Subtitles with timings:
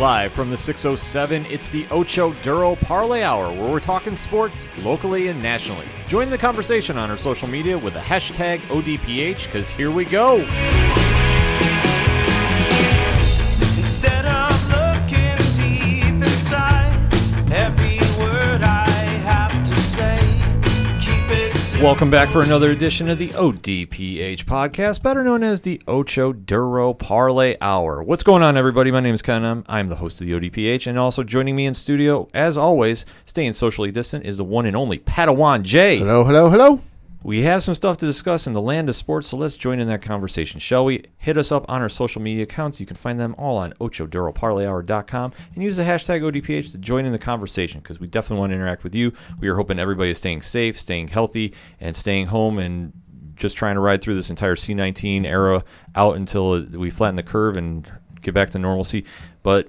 [0.00, 5.28] Live from the 607, it's the Ocho Duro Parlay Hour, where we're talking sports locally
[5.28, 5.84] and nationally.
[6.06, 10.38] Join the conversation on our social media with the hashtag ODPH, because here we go.
[21.80, 26.92] Welcome back for another edition of the ODPH podcast, better known as the Ocho Duro
[26.92, 28.02] Parlay Hour.
[28.02, 28.90] What's going on, everybody?
[28.90, 29.42] My name is Ken.
[29.42, 33.06] I'm, I'm the host of the ODPH, and also joining me in studio, as always,
[33.24, 36.00] staying socially distant, is the one and only Padawan J.
[36.00, 36.82] Hello, hello, hello.
[37.22, 39.88] We have some stuff to discuss in the land of sports, so let's join in
[39.88, 41.04] that conversation, shall we?
[41.18, 42.80] Hit us up on our social media accounts.
[42.80, 47.12] You can find them all on ochoduroparlayhour.com and use the hashtag ODPH to join in
[47.12, 49.12] the conversation because we definitely want to interact with you.
[49.38, 52.94] We are hoping everybody is staying safe, staying healthy, and staying home and
[53.36, 55.62] just trying to ride through this entire C19 era
[55.94, 57.90] out until we flatten the curve and
[58.22, 59.04] get back to normalcy.
[59.42, 59.68] But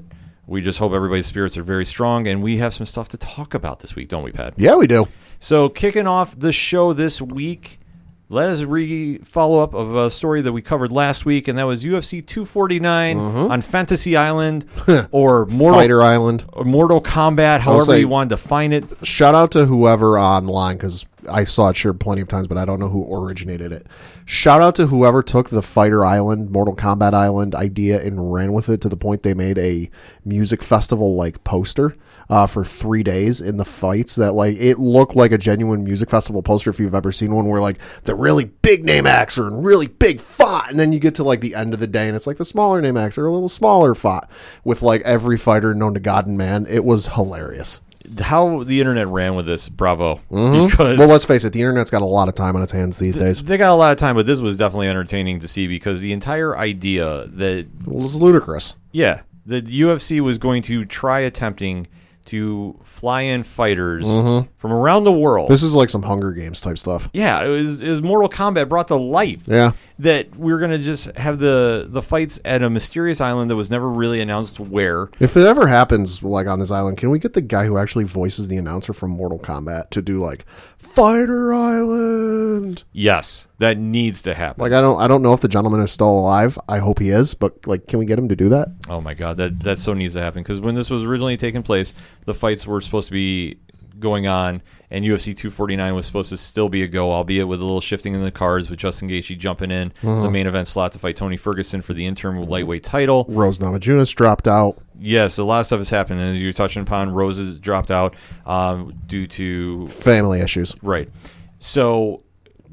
[0.52, 3.54] we just hope everybody's spirits are very strong, and we have some stuff to talk
[3.54, 4.54] about this week, don't we, Pat?
[4.58, 5.08] Yeah, we do.
[5.40, 7.80] So, kicking off the show this week,
[8.28, 11.64] let us re follow up of a story that we covered last week, and that
[11.64, 13.52] was UFC 249 mm-hmm.
[13.52, 14.66] on Fantasy Island
[15.12, 16.46] or Mortal, Fighter Island.
[16.52, 18.84] or Mortal Kombat, however you want to define it.
[19.08, 22.66] Shout out to whoever online because I saw it shared plenty of times, but I
[22.66, 23.88] don't know who originated it.
[24.26, 28.70] Shout out to whoever took the Fighter Island, Mortal Kombat Island idea and ran with
[28.70, 29.90] it to the point they made a
[30.24, 31.96] music festival like poster
[32.30, 34.16] uh, for three days in the fights.
[34.16, 37.48] That like it looked like a genuine music festival poster if you've ever seen one
[37.48, 41.00] where like the really big name acts are in really big font, and then you
[41.00, 43.18] get to like the end of the day and it's like the smaller name acts
[43.18, 44.26] are a little smaller font
[44.64, 46.66] with like every fighter known to God and man.
[46.68, 47.82] It was hilarious.
[48.22, 50.16] How the internet ran with this, bravo.
[50.30, 50.98] Because Mm-hmm.
[51.00, 53.18] Well, let's face it, the internet's got a lot of time on its hands these
[53.18, 53.42] days.
[53.44, 56.12] they got a lot of time, but this was definitely entertaining to see because the
[56.14, 58.76] entire idea that Well, it's ludicrous.
[58.92, 61.88] Yeah, the UFC was going to try attempting
[62.26, 65.50] to fly in fighters from around the world.
[65.50, 67.10] This is like some Hunger Games type stuff.
[67.14, 69.42] yeah, it was, it was Mortal Kombat brought to life.
[69.48, 69.72] Yeah.
[70.02, 73.56] That we were going to just have the the fights at a mysterious island that
[73.56, 75.10] was never really announced where.
[75.20, 78.06] If it ever happens, like on this island, can we get the guy who actually
[78.06, 80.46] voices the announcer from Mortal Kombat to do like
[80.78, 82.84] Fighter Island?
[82.92, 84.62] Yes, that needs to happen.
[84.64, 86.58] Like I don't, I don't know if the gentleman is still alive.
[86.68, 88.70] I hope he is, but like, can we get him to do that?
[88.90, 91.62] Oh my god, that that so needs to happen because when this was originally taking
[91.62, 91.94] place,
[92.26, 93.60] the fights were supposed to be
[94.00, 97.66] going on, and UFC 249 was supposed to still be a go, albeit with a
[97.66, 101.00] little shifting in the cards with Justin Gaethje jumping in the main event slot to
[101.00, 103.26] fight Tony Ferguson for the interim lightweight title.
[103.30, 104.78] Rose Namajunas dropped out.
[105.00, 107.90] Yes, a lot of stuff has happened, and as you're touching upon, Rose has dropped
[107.90, 108.14] out
[108.46, 110.76] um, due to Family issues.
[110.84, 111.10] Right.
[111.58, 112.24] So,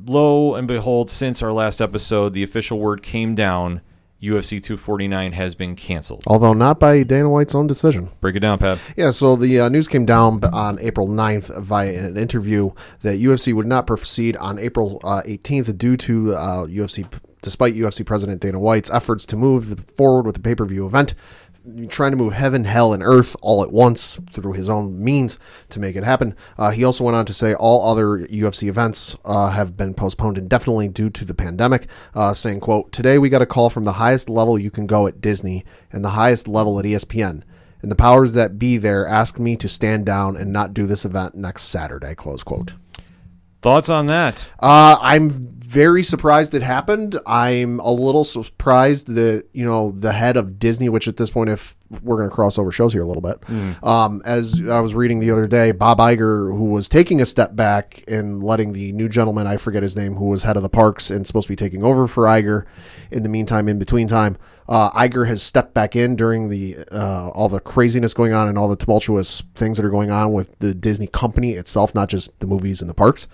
[0.04, 3.80] lo and behold, since our last episode, the official word came down.
[4.22, 6.24] UFC 249 has been canceled.
[6.26, 8.08] Although not by Dana White's own decision.
[8.20, 8.78] Break it down, Pat.
[8.96, 13.54] Yeah, so the uh, news came down on April 9th via an interview that UFC
[13.54, 17.06] would not proceed on April uh, 18th due to uh, UFC,
[17.42, 21.14] despite UFC President Dana White's efforts to move forward with the pay per view event,
[21.88, 25.38] trying to move heaven, hell, and earth all at once through his own means
[25.70, 26.34] to make it happen.
[26.56, 30.38] Uh, he also went on to say all other UFC events uh, have been postponed
[30.38, 33.92] indefinitely due to the pandemic, uh, saying, quote, Today we got a call from the
[33.92, 37.42] highest level you can go at Disney and the highest level at ESPN
[37.82, 41.04] and the powers that be there asked me to stand down and not do this
[41.04, 42.14] event next Saturday.
[42.14, 42.74] Close quote.
[43.60, 44.48] Thoughts on that?
[44.60, 47.20] Uh, I'm very surprised it happened.
[47.26, 51.50] I'm a little surprised that you know the head of Disney, which at this point,
[51.50, 53.38] if we're going to cross over shows here a little bit,
[53.82, 57.56] um, as I was reading the other day, Bob Iger, who was taking a step
[57.56, 60.68] back and letting the new gentleman, I forget his name, who was head of the
[60.68, 62.64] parks and supposed to be taking over for Iger.
[63.10, 64.36] In the meantime, in between time,
[64.68, 68.58] uh, Iger has stepped back in during the uh, all the craziness going on and
[68.58, 72.38] all the tumultuous things that are going on with the Disney company itself, not just
[72.40, 73.28] the movies and the parks.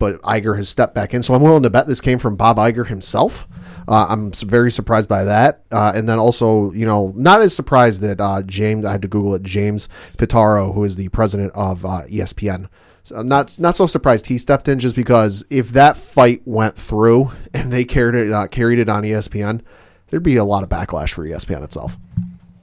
[0.00, 2.56] But Iger has stepped back in, so I'm willing to bet this came from Bob
[2.56, 3.46] Iger himself.
[3.88, 8.00] Uh, I'm very surprised by that, uh, and then also, you know, not as surprised
[8.02, 8.84] that uh, James.
[8.84, 9.42] I had to Google it.
[9.42, 12.68] James Pitaro, who is the president of uh, ESPN.
[13.02, 16.76] So I'm not not so surprised he stepped in just because if that fight went
[16.76, 19.62] through and they carried it uh, carried it on ESPN,
[20.10, 21.96] there'd be a lot of backlash for ESPN itself.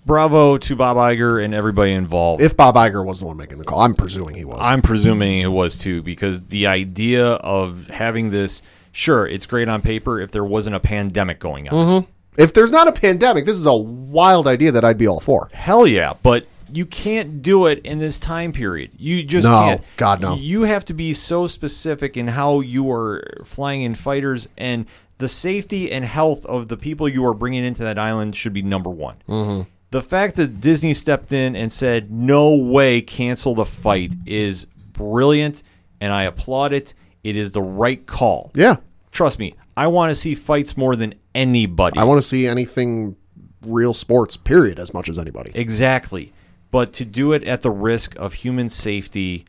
[0.07, 2.41] Bravo to Bob Iger and everybody involved.
[2.41, 4.61] If Bob Iger was the one making the call, I'm presuming he was.
[4.63, 8.61] I'm presuming it was too, because the idea of having this,
[8.97, 12.07] sure, it's great on paper if there wasn't a pandemic going on.
[12.35, 15.49] if there's not a pandemic, this is a wild idea that I'd be all for.
[15.53, 18.91] Hell yeah, but you can't do it in this time period.
[18.97, 19.81] You just No, can't.
[19.97, 20.35] God, no.
[20.35, 24.85] You have to be so specific in how you are flying in fighters, and
[25.19, 28.61] the safety and health of the people you are bringing into that island should be
[28.61, 29.15] number one.
[29.29, 29.69] Mm-hmm.
[29.91, 35.63] the fact that Disney stepped in and said, no way, cancel the fight is brilliant,
[36.01, 36.93] and I applaud it.
[37.23, 38.51] It is the right call.
[38.53, 38.75] Yeah.
[39.17, 41.97] Trust me, I want to see fights more than anybody.
[41.97, 43.15] I want to see anything
[43.63, 45.49] real sports, period, as much as anybody.
[45.55, 46.33] Exactly.
[46.69, 49.45] But to do it at the risk of human safety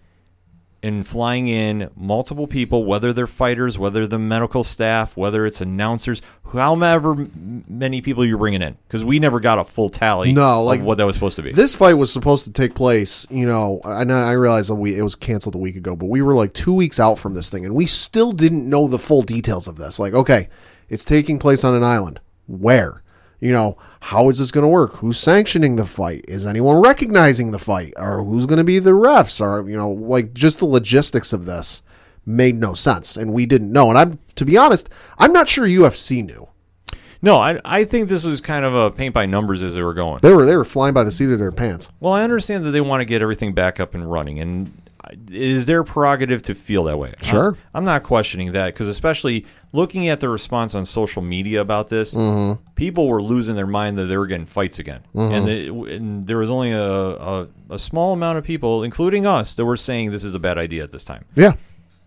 [0.83, 6.23] and flying in multiple people, whether they're fighters, whether the medical staff, whether it's announcers,
[6.53, 10.81] however many people you're bringing in, because we never got a full tally No, like,
[10.81, 11.53] of what that was supposed to be.
[11.53, 14.97] This fight was supposed to take place, you know, I know I realized that we
[14.97, 17.51] it was canceled a week ago, but we were like 2 weeks out from this
[17.51, 19.99] thing and we still didn't know the full details of this.
[19.99, 20.49] Like, okay,
[20.89, 22.21] it's taking place on an island.
[22.47, 23.03] Where?
[23.41, 24.97] You know, how is this going to work?
[24.97, 26.25] Who's sanctioning the fight?
[26.27, 27.93] Is anyone recognizing the fight?
[27.97, 29.41] Or who's going to be the refs?
[29.41, 31.83] Or, you know, like just the logistics of this
[32.27, 33.89] made no sense and we didn't know.
[33.89, 34.89] And I'm to be honest,
[35.19, 36.49] I'm not sure UFC knew.
[37.23, 39.95] no, I, I think this was kind of a paint by numbers as they were
[39.95, 40.19] going.
[40.21, 41.89] They were they were flying by the seat of their pants.
[42.01, 44.71] Well, I understand that they want to get everything back up and running, and
[45.31, 47.15] is their prerogative to feel that way.
[47.23, 47.49] Sure.
[47.49, 51.89] I'm, I'm not questioning that because, especially looking at the response on social media about
[51.89, 52.63] this, Mm-hmm.
[52.75, 56.39] people were losing their mind that they were getting fights again, and, they, and there
[56.39, 60.25] was only a, a, a small amount of people, including us, that were saying this
[60.25, 61.25] is a bad idea at this time.
[61.35, 61.55] Yeah.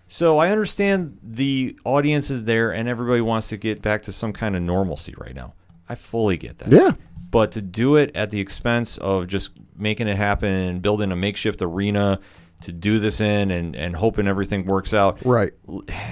[0.08, 4.34] So I understand the audience is there, and everybody wants to get back to some
[4.34, 5.54] kind of normalcy right now.
[5.88, 6.70] I fully get that.
[6.72, 6.92] Yeah.
[7.30, 11.16] But to do it at the expense of just making it happen and building a
[11.16, 12.20] makeshift arena
[12.62, 15.52] to do this in and, and hoping everything works out, Right.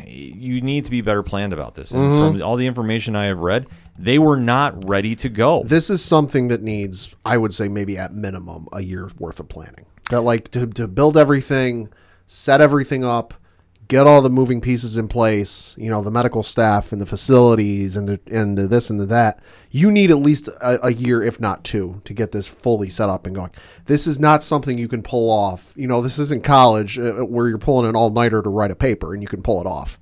[0.05, 1.91] you need to be better planned about this.
[1.91, 2.37] And mm-hmm.
[2.39, 3.67] from all the information I have read,
[3.97, 5.63] they were not ready to go.
[5.63, 9.49] this is something that needs, I would say, maybe at minimum a year's worth of
[9.49, 9.85] planning.
[10.09, 11.89] That like to, to build everything,
[12.25, 13.33] set everything up,
[13.89, 15.75] get all the moving pieces in place.
[15.77, 19.05] You know, the medical staff and the facilities and the and the this and the
[19.07, 19.41] that.
[19.71, 23.09] You need at least a, a year, if not two, to get this fully set
[23.09, 23.51] up and going.
[23.85, 25.73] This is not something you can pull off.
[25.75, 28.75] You know, this isn't college uh, where you're pulling an all nighter to write a
[28.75, 29.99] paper and you can pull it off.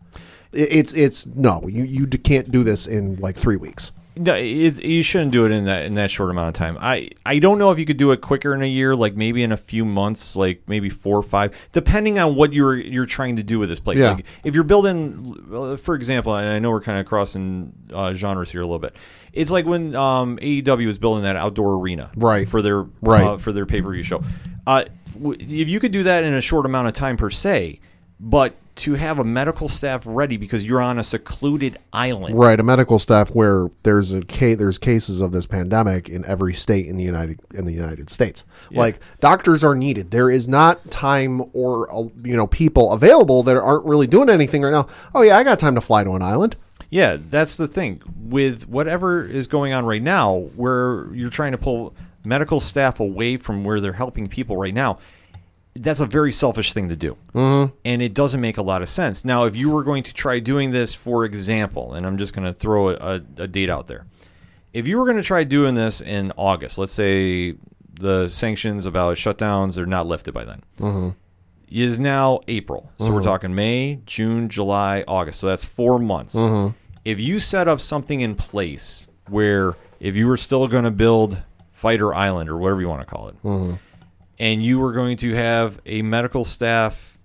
[0.53, 3.91] It- It's it's no, you you can't do this in like three weeks.
[4.19, 6.77] No, you shouldn't do it in that in that short amount of time.
[6.79, 9.43] I, I don't know if you could do it quicker in a year, like maybe
[9.43, 13.35] in a few months, like maybe four or five, depending on what you're you're trying
[13.37, 13.99] to do with this place.
[13.99, 14.11] Yeah.
[14.13, 18.13] Like if you're building, uh, for example, and I know we're kind of crossing uh,
[18.13, 18.95] genres here a little bit.
[19.33, 22.47] It's like when um, AEW was building that outdoor arena, Right.
[22.47, 23.23] for their Right.
[23.23, 24.23] uh, for their pay per view show.
[24.65, 24.85] Uh,
[25.19, 27.79] if you could do that in a short amount of time per se,
[28.19, 32.63] but to have a medical staff ready because you're on a secluded island, Right, a
[32.63, 36.97] medical staff where there's a ca- there's cases of this pandemic in every state in
[36.97, 38.43] the United in the United States.
[38.71, 40.11] Like doctors are needed.
[40.11, 44.61] There is not time or uh, you know people available that aren't really doing anything
[44.61, 44.87] right now.
[45.13, 46.55] Oh yeah, I got time to fly to an island.
[46.89, 48.01] Yeah, that's the thing.
[48.17, 51.93] With whatever is going on right now, where you're trying to pull
[52.23, 54.99] medical staff away from where they're helping people right now,
[55.83, 57.17] that's a very selfish thing to do.
[57.33, 57.75] Mm-hmm.
[57.85, 59.23] And it doesn't make a lot of sense.
[59.25, 62.45] Now, if you were going to try doing this, for example, and I'm just going
[62.45, 64.05] to throw a, a, a date out there.
[64.73, 67.55] If you were going to try doing this in August, let's say
[67.99, 71.09] the sanctions about shutdowns are not lifted by then mm-hmm.
[71.69, 72.91] is now April.
[72.99, 73.23] So we're mm-hmm.
[73.23, 75.39] talking May, June, July, August.
[75.39, 76.35] So that's four months.
[76.35, 76.75] Mm-hmm.
[77.05, 81.41] If you set up something in place where if you were still going to build
[81.69, 83.35] Fighter Island or whatever you want to call it,
[84.39, 87.17] and you were going to have a medical staff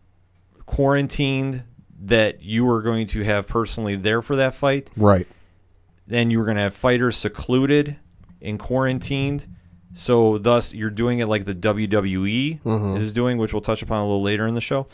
[0.66, 1.64] quarantined
[2.04, 5.26] that you were going to have personally there for that fight, Right.
[6.07, 7.97] then you were going to have fighters secluded
[8.40, 9.47] and quarantined.
[9.95, 12.97] So, thus, you're doing it like the WWE mm-hmm.
[12.97, 14.87] is doing, which we'll touch upon a little later in the show.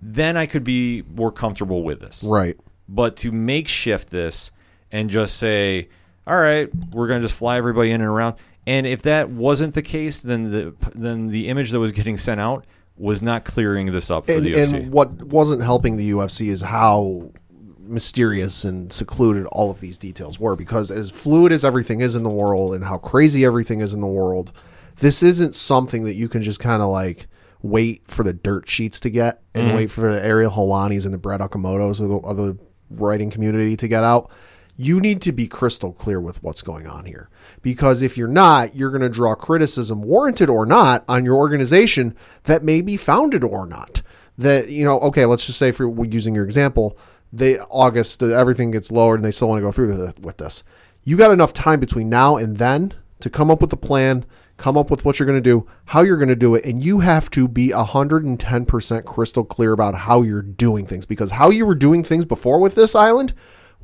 [0.00, 2.22] Then I could be more comfortable with this.
[2.22, 2.56] Right.
[2.88, 4.52] But to makeshift this
[4.92, 5.88] and just say,
[6.26, 8.36] all right, we're going to just fly everybody in and around.
[8.66, 12.40] And if that wasn't the case, then the then the image that was getting sent
[12.40, 14.74] out was not clearing this up for And, the UFC.
[14.74, 17.30] and what wasn't helping the UFC is how
[17.78, 22.24] mysterious and secluded all of these details were because as fluid as everything is in
[22.24, 24.50] the world and how crazy everything is in the world
[24.96, 27.28] this isn't something that you can just kind of like
[27.62, 29.76] wait for the dirt sheets to get and mm-hmm.
[29.76, 32.58] wait for the Ariel Helwanis and the Brett Okamotos of the, of the
[32.90, 34.30] writing community to get out
[34.76, 37.28] you need to be crystal clear with what's going on here.
[37.62, 42.14] Because if you're not you're going to draw criticism warranted or not on your organization
[42.44, 44.02] that may be founded or not.
[44.38, 46.98] That you know okay let's just say for using your example
[47.32, 50.62] they august everything gets lowered and they still want to go through with this.
[51.04, 54.24] You got enough time between now and then to come up with a plan
[54.58, 56.82] come up with what you're going to do how you're going to do it and
[56.82, 61.06] you have to be 110% crystal clear about how you're doing things.
[61.06, 63.32] Because how you were doing things before with this island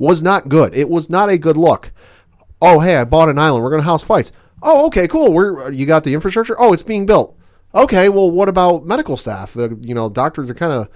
[0.02, 1.92] was not good it was not a good look
[2.60, 4.32] oh hey i bought an island we're going to house fights
[4.62, 5.32] Oh, okay, cool.
[5.32, 6.54] Where uh, you got the infrastructure?
[6.58, 7.36] Oh, it's being built.
[7.74, 9.54] Okay, well, what about medical staff?
[9.54, 10.88] The you know doctors are kind of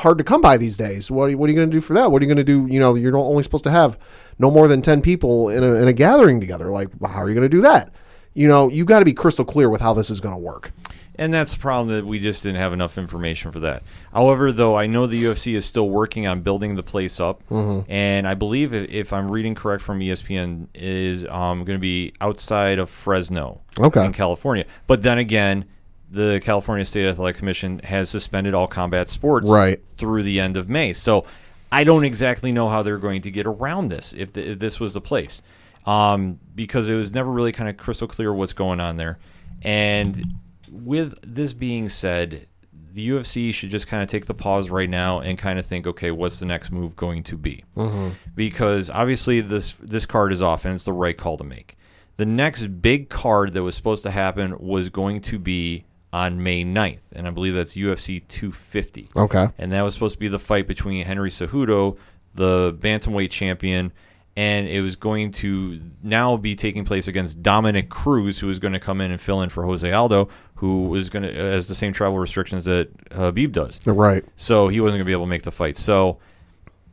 [0.00, 1.10] hard to come by these days.
[1.10, 2.10] What, what are you going to do for that?
[2.10, 2.72] What are you going to do?
[2.72, 3.98] You know, you're only supposed to have
[4.38, 6.70] no more than ten people in a, in a gathering together.
[6.70, 7.92] Like, how are you going to do that?
[8.32, 10.72] You know, you got to be crystal clear with how this is going to work.
[11.16, 13.82] And that's the problem that we just didn't have enough information for that.
[14.12, 17.90] However, though, I know the UFC is still working on building the place up, Mm-hmm.
[17.90, 22.78] and I believe if, I'm reading correct from ESPN, is um, going to be outside
[22.78, 24.04] of Fresno, Okay.
[24.04, 24.64] in California.
[24.86, 25.66] But then again,
[26.10, 29.80] the California State Athletic Commission has suspended all combat sports Right.
[29.98, 30.92] through the end of May.
[30.92, 31.24] So
[31.70, 34.80] I don't exactly know how they're going to get around this if, the, if this
[34.80, 35.42] was the place,
[35.86, 39.18] um, because it was never really kind of crystal clear what's going on there.
[39.62, 40.24] And
[40.70, 42.46] with this being said,
[42.92, 45.86] the UFC should just kind of take the pause right now and kind of think,
[45.86, 47.64] okay, what's the next move going to be?
[47.76, 48.10] Mm-hmm.
[48.34, 51.76] Because obviously this this card is off and it's the right call to make.
[52.16, 56.64] The next big card that was supposed to happen was going to be on May
[56.64, 59.48] 9th, and I believe that's UFC 250 Okay.
[59.56, 61.96] and that was supposed to be the fight between Henry Cejudo,
[62.34, 63.92] the bantamweight champion,
[64.40, 68.72] and it was going to now be taking place against Dominick Cruz, who was going
[68.72, 71.74] to come in and fill in for Jose Aldo, who was going to has the
[71.74, 73.86] same travel restrictions that Khabib does.
[73.86, 74.24] Right.
[74.36, 75.76] So he wasn't going to be able to make the fight.
[75.76, 76.20] So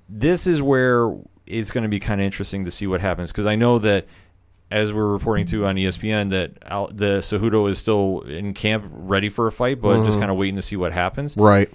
[0.10, 3.46] this is where it's going to be kind of interesting to see what happens because
[3.46, 4.08] I know that
[4.70, 9.30] as we're reporting to on ESPN that Al- the Cejudo is still in camp ready
[9.30, 10.20] for a fight, but just mm-hmm.
[10.20, 11.72] kind of waiting to see what happens Right.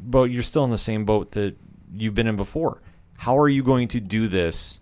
[0.00, 1.54] but you're still in the same boat that
[1.94, 2.80] you've been in before.
[3.18, 4.80] How are you going to do this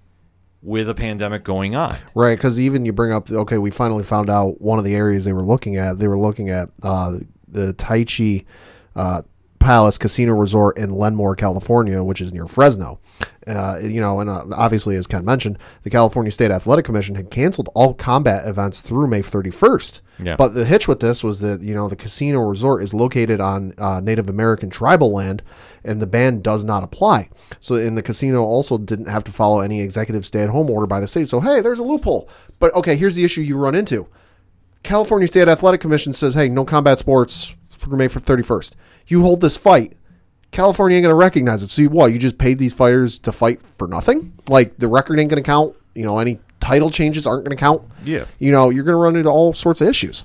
[0.63, 1.97] with a pandemic going on?
[2.15, 5.25] Right, because even you bring up, okay, we finally found out one of the areas
[5.25, 5.99] they were looking at.
[5.99, 8.45] They were looking at uh, the Tachi
[8.95, 9.23] uh,
[9.61, 12.99] Palace Casino Resort in Lemoore, California, which is near Fresno.
[13.47, 17.31] Uh, you know, and uh, obviously, as Ken mentioned, the California State Athletic Commission had
[17.31, 20.01] canceled all combat events through May 31st.
[20.19, 20.37] Yeah.
[20.37, 23.75] But the hitch with this was that, you know, the casino resort is located on
[23.79, 25.43] uh, Native American tribal land
[25.85, 27.29] and the ban does not apply.
[27.61, 30.87] So, and the casino also didn't have to follow any executive stay at home order
[30.87, 31.29] by the state.
[31.29, 32.29] So, hey, there's a loophole.
[32.59, 34.09] But okay, here's the issue you run into.
[34.83, 38.75] California State Athletic Commission says, hey, no combat sports through May 31st.
[39.07, 39.97] You hold this fight.
[40.51, 41.71] California ain't going to recognize it.
[41.71, 42.13] So, you, what?
[42.13, 44.35] You just paid these fighters to fight for nothing?
[44.49, 45.77] Like, the record ain't going to count?
[45.95, 47.83] You know, any title changes aren't going to count?
[48.05, 48.25] Yeah.
[48.39, 50.25] You know, you're going to run into all sorts of issues.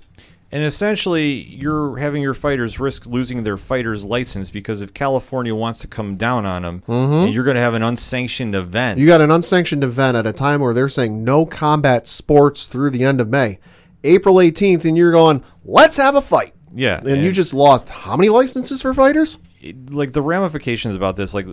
[0.52, 5.80] And essentially, you're having your fighters risk losing their fighter's license because if California wants
[5.80, 7.26] to come down on them, mm-hmm.
[7.26, 8.98] and you're going to have an unsanctioned event.
[9.00, 12.92] You got an unsanctioned event at a time where they're saying no combat sports through
[12.92, 13.60] the end of May.
[14.06, 16.54] April 18th, and you're going, let's have a fight.
[16.76, 19.38] Yeah, And you just lost how many licenses for fighters?
[19.90, 21.48] like the ramifications about this like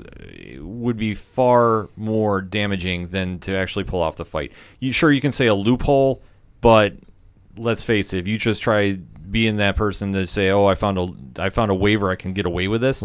[0.59, 4.52] would be far more damaging than to actually pull off the fight.
[4.81, 6.23] You sure you can say a loophole,
[6.61, 6.95] but
[7.57, 8.99] let's face it, if you just try
[9.31, 12.35] being that person to say, "Oh, I found a I found a waiver, I can
[12.35, 13.02] get away with this."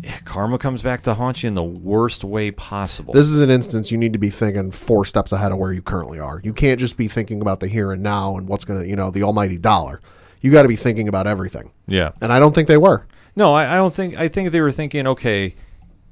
[0.00, 3.14] yeah, karma comes back to haunt you in the worst way possible.
[3.14, 5.82] This is an instance you need to be thinking four steps ahead of where you
[5.82, 6.40] currently are.
[6.44, 8.94] You can't just be thinking about the here and now and what's going to, you
[8.94, 10.00] know, the almighty dollar.
[10.40, 11.70] You got to be thinking about everything.
[11.86, 12.12] yeah.
[12.20, 13.06] And I don't think they were.
[13.36, 14.16] No, I, I don't think.
[14.16, 15.54] I think they were thinking, okay,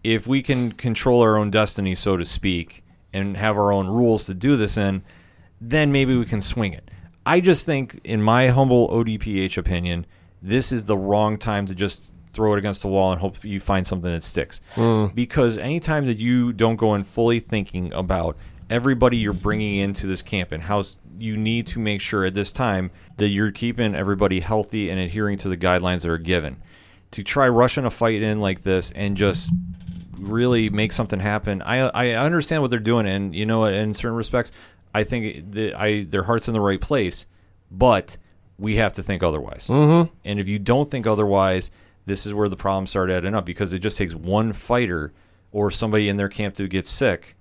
[0.04, 4.25] if we can control our own destiny, so to speak, and have our own rules
[4.26, 5.02] to do this in,
[5.61, 6.90] then maybe we can swing it.
[7.25, 10.06] I just think, in my humble ODPH opinion,
[10.40, 13.59] this is the wrong time to just throw it against the wall and hope you
[13.59, 14.61] find something that sticks.
[14.75, 15.14] Mm.
[15.14, 18.37] Because anytime that you don't go in fully thinking about
[18.68, 22.35] everybody you're bringing into this camp and how s- you need to make sure at
[22.35, 26.56] this time that you're keeping everybody healthy and adhering to the guidelines that are given
[27.12, 29.50] to try rushing a fight in like this and just
[30.18, 31.62] really make something happen.
[31.62, 34.52] I I understand what they're doing, and you know, in certain respects,
[34.94, 37.26] I think that I their heart's in the right place,
[37.70, 38.16] but
[38.58, 39.66] we have to think otherwise.
[39.68, 40.12] Mm-hmm.
[40.25, 41.70] And if you don't think otherwise,
[42.06, 45.12] this is where the problems start adding up because it just takes one fighter
[45.52, 47.35] or somebody in their camp to get sick,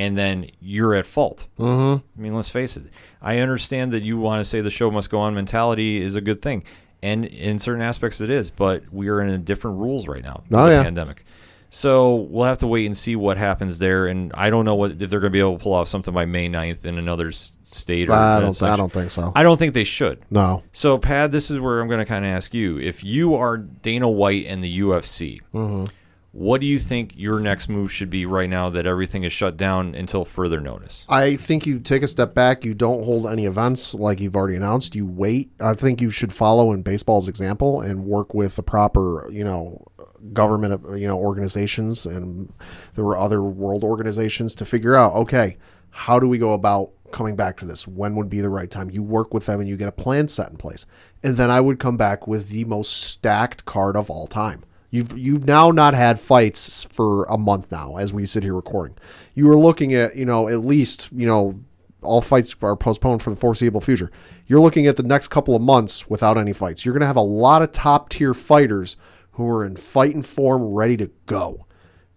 [0.00, 1.46] and then you're at fault.
[1.58, 2.04] Mm-hmm.
[2.18, 2.84] I mean, let's face it.
[3.20, 6.22] I understand that you want to say the show must go on mentality is a
[6.22, 6.64] good thing.
[7.02, 10.42] And in certain aspects, it is, but we are in a different rules right now.
[10.52, 10.82] Oh, the yeah.
[10.82, 11.24] pandemic.
[11.70, 14.06] So we'll have to wait and see what happens there.
[14.06, 16.12] And I don't know what if they're going to be able to pull off something
[16.14, 18.08] by May 9th in another state.
[18.08, 18.62] Or I don't.
[18.62, 19.32] I don't think so.
[19.36, 20.22] I don't think they should.
[20.30, 20.62] no.
[20.72, 23.56] So, Pad, this is where I'm going to kind of ask you: if you are
[23.58, 25.84] Dana White and the UFC, Mm-hmm.
[26.32, 29.56] What do you think your next move should be right now that everything is shut
[29.56, 31.04] down until further notice?
[31.08, 32.64] I think you take a step back.
[32.64, 34.94] You don't hold any events like you've already announced.
[34.94, 35.50] You wait.
[35.60, 39.84] I think you should follow in baseball's example and work with the proper, you know,
[40.32, 42.52] government, you know, organizations and
[42.94, 45.56] there were other world organizations to figure out, okay,
[45.90, 47.86] how do we go about coming back to this.
[47.86, 48.90] When would be the right time?
[48.90, 50.86] You work with them and you get a plan set in place.
[51.22, 54.64] And then I would come back with the most stacked card of all time.
[54.90, 58.96] You've you've now not had fights for a month now as we sit here recording.
[59.34, 61.60] You are looking at, you know, at least, you know,
[62.02, 64.10] all fights are postponed for the foreseeable future.
[64.46, 66.84] You're looking at the next couple of months without any fights.
[66.84, 68.96] You're going to have a lot of top tier fighters
[69.32, 71.66] who are in fighting form, ready to go.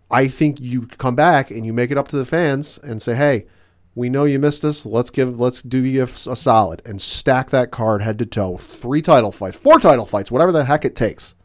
[0.10, 3.14] I think you come back and you make it up to the fans and say,
[3.14, 3.46] "Hey,
[3.94, 4.84] we know you missed us.
[4.84, 8.58] Let's give, let's do you a, a solid and stack that card head to toe.
[8.58, 11.36] Three title fights, four title fights, whatever the heck it takes."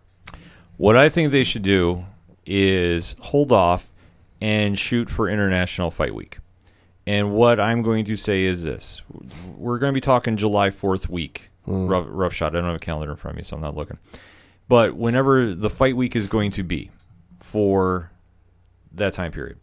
[0.79, 2.05] What I think they should do
[2.47, 3.93] is hold off
[4.41, 6.39] and shoot for International Fight Week.
[7.07, 9.03] And what I'm going to say is this:
[9.57, 11.51] we're going to be talking July 4th week.
[11.67, 11.91] Mm.
[11.91, 12.55] Rough, rough shot.
[12.55, 13.99] I don't have a calendar in front of me, so I'm not looking.
[14.69, 16.91] But whenever the fight week is going to be
[17.39, 18.11] for
[18.93, 19.59] that time period,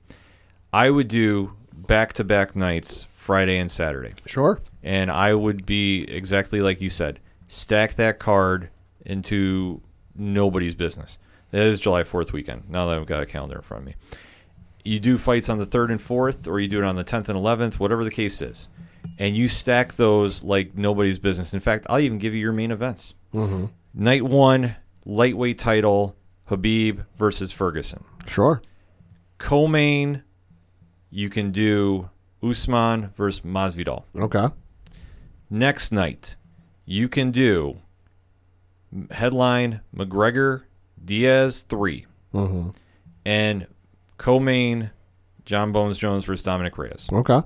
[0.74, 4.60] I would do back-to-back nights, Friday and Saturday Sure.
[4.84, 8.70] and I would be exactly like you said, stack that card
[9.06, 9.82] into
[10.16, 11.20] nobody's business.
[11.52, 12.70] That is July 4th weekend.
[12.70, 13.96] Now that I've got a calendar in front of me.
[14.84, 17.30] You do fights on the 3rd and 4th, or you do it on the 10th
[17.30, 18.68] and 11th, whatever the case is.
[19.18, 21.54] And you stack those like nobody's business.
[21.54, 23.14] In fact, I'll even give you your main events.
[23.34, 23.66] Mm-hmm.
[23.94, 26.16] Night one, lightweight title,
[26.50, 28.04] Khabib versus Ferguson.
[28.28, 28.62] Sure.
[29.38, 30.24] Co-main,
[31.10, 32.10] you can do
[32.44, 34.04] Usman versus Masvidal.
[34.16, 34.48] Okay.
[35.50, 36.36] next night
[36.86, 37.82] you can do
[39.12, 40.64] headline McGregor
[41.04, 42.70] Diaz 3 Mm-hmm.
[43.26, 43.68] and
[44.18, 44.92] co-main
[45.46, 47.42] John Bones Jones versus Dominick Reyes Okay.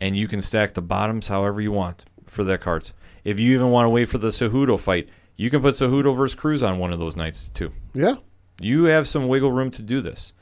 [0.00, 2.92] and you can stack the bottoms however you want for that cards
[3.24, 6.34] if you even want to wait for the Cejudo fight you can put Cejudo versus
[6.34, 8.16] Cruz on one of those nights too Yeah.
[8.60, 10.32] you have some wiggle room to do this.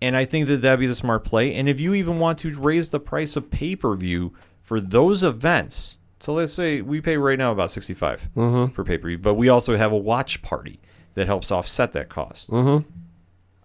[0.00, 1.52] And I think that that'd be the smart play.
[1.54, 5.24] And if you even want to raise the price of pay per view for those
[5.24, 8.72] events, so let's say we pay right now about 65 Mm-hmm.
[8.74, 10.80] for pay per view, but we also have a watch party
[11.14, 12.50] that helps offset that cost.
[12.50, 12.88] Mm-hmm.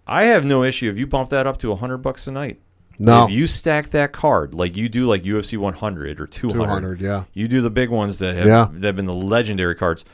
[0.06, 2.60] I have no issue if you bump that up to 100 bucks a night.
[2.98, 3.24] No.
[3.24, 7.24] If you stack that card like you do like UFC 100 or 200, 200, yeah.
[7.32, 8.68] you do the big ones that have, Yeah.
[8.72, 10.04] that have been the legendary cards.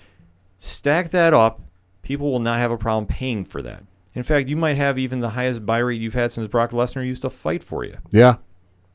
[0.60, 1.60] Stack that up.
[2.02, 3.84] People will not have a problem paying for that.
[4.14, 7.06] In fact, you might have even the highest buy rate you've had since Brock Lesnar
[7.06, 7.98] used to fight for you.
[8.10, 8.36] Yeah.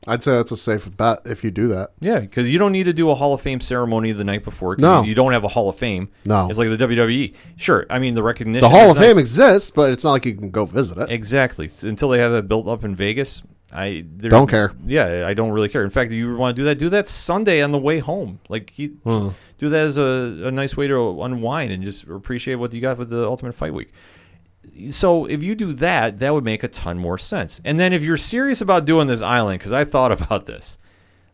[0.06, 1.90] I'd say that's a safe bet if you do that.
[2.00, 4.76] Yeah, because you don't need to do a Hall of Fame ceremony the night before.
[4.78, 5.02] No.
[5.02, 6.10] you, don't have a Hall of Fame.
[6.24, 6.48] No.
[6.48, 7.34] it's like the WWE.
[7.56, 8.60] Sure, I mean the recognition.
[8.70, 11.10] The Hall of Fame exists, but it's not like you can go visit it.
[11.10, 11.68] Exactly.
[11.82, 14.72] Until they have that built up in Vegas, I Don't care.
[14.86, 15.82] Yeah, I don't really care.
[15.82, 18.38] In fact, if you want to do that, do that Sunday on the way home.
[18.48, 19.30] Like, you, Hmm.
[19.58, 22.96] do that as a, a nice way to unwind and just appreciate what you got
[22.98, 23.92] with the Ultimate Fight Week.
[24.90, 27.60] So if you do that, that would make a ton more sense.
[27.64, 30.78] And then if you're serious about doing this island, because I thought about this,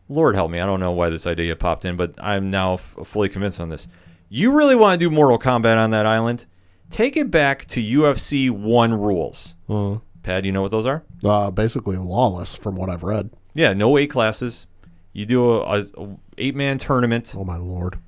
[0.09, 2.97] Lord help me, I don't know why this idea popped in, but I'm now f-
[3.05, 3.87] fully convinced on this.
[4.29, 6.45] You really want to do Mortal Kombat on that island?
[6.89, 9.55] Take it back to UFC one rules.
[9.69, 11.03] Uh, Pad, you know what those are?
[11.23, 13.31] uh, basically lawless, from what I've read.
[13.53, 14.67] Yeah, no weight classes.
[15.11, 17.99] You do a, a, a eight man tournament, Oh my lord!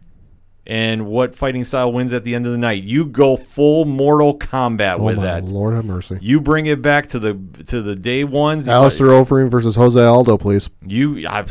[0.67, 2.83] And what fighting style wins at the end of the night?
[2.83, 5.45] You go full Mortal Kombat Oh with my that.
[5.45, 6.17] lord, have mercy!
[6.21, 8.67] You bring it back to the to the day ones.
[8.67, 10.69] Alistair Overeem versus Jose Aldo, please.
[10.85, 11.45] You, I,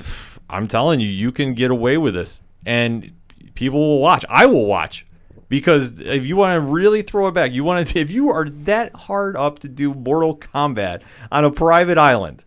[0.50, 3.12] I'm telling you, you can get away with this, and
[3.54, 4.24] people will watch.
[4.28, 5.06] I will watch
[5.48, 7.98] because if you want to really throw it back, you want to.
[8.00, 12.44] If you are that hard up to do Mortal Kombat on a private island,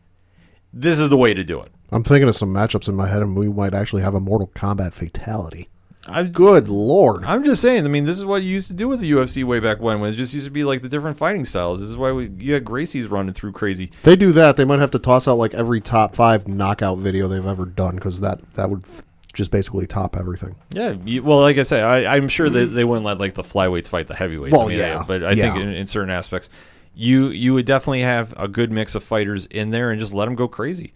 [0.74, 1.72] this is the way to do it.
[1.90, 4.48] I'm thinking of some matchups in my head, and we might actually have a Mortal
[4.54, 5.70] Kombat fatality.
[6.08, 7.26] I, Good lord!
[7.26, 7.86] I'm just saying.
[7.86, 10.00] I mean, this is what you used to do with the UFC way back when,
[10.00, 11.80] when it just used to be like the different fighting styles.
[11.82, 13.92] This is why we you had Gracie's running through crazy.
[14.04, 17.28] they do that, they might have to toss out like every top five knockout video
[17.28, 20.56] they've ever done because that that would f- just basically top everything.
[20.72, 23.44] Yeah, you, well, like I say, I, I'm sure that they wouldn't let like the
[23.44, 24.54] flyweights fight the heavyweights.
[24.54, 26.50] Well, I mean, yeah, uh, but I think in, in certain aspects,
[26.96, 30.26] you you would definitely have a good mix of fighters in there and just let
[30.26, 30.94] them go crazy.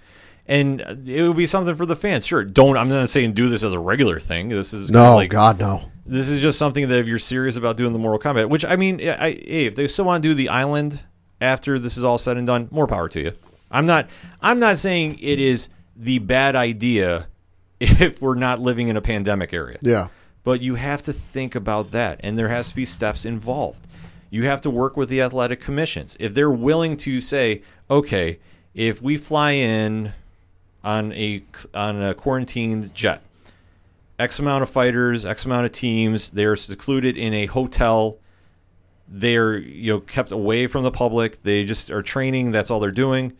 [0.47, 2.25] And it would be something for the fans.
[2.25, 2.77] Sure, don't.
[2.77, 4.49] I'm not saying do this as a regular thing.
[4.49, 5.91] This is No, like, God, no.
[6.05, 8.75] this is just something that if you're serious about doing the Mortal Kombat, which I
[8.75, 11.01] mean, I, I, hey, if they still want to do the island
[11.39, 13.33] after this is all said and done, more power to you.
[13.69, 14.09] I'm not,
[14.41, 17.27] I'm not saying it is the bad idea
[17.79, 20.07] if we're not living in a pandemic area, Yeah,
[20.43, 23.87] but you have to think about that, and there has to be steps involved.
[24.29, 28.39] You have to work with the athletic commissions if they're willing to say, okay,
[28.73, 30.13] if we fly in
[30.83, 33.21] on a on a quarantined jet,
[34.19, 36.29] X amount of fighters, X amount of teams.
[36.31, 38.17] They're secluded in a hotel.
[39.07, 41.43] They're you know kept away from the public.
[41.43, 42.51] They just are training.
[42.51, 43.33] That's all they're doing.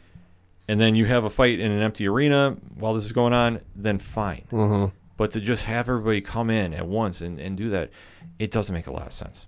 [0.68, 3.60] and then you have a fight in an empty arena while this is going on,
[3.76, 4.46] then fine.
[4.52, 4.96] Mm-hmm.
[5.18, 7.90] But to just have everybody come in at once and, and do that,
[8.40, 9.48] it doesn't make a lot of sense.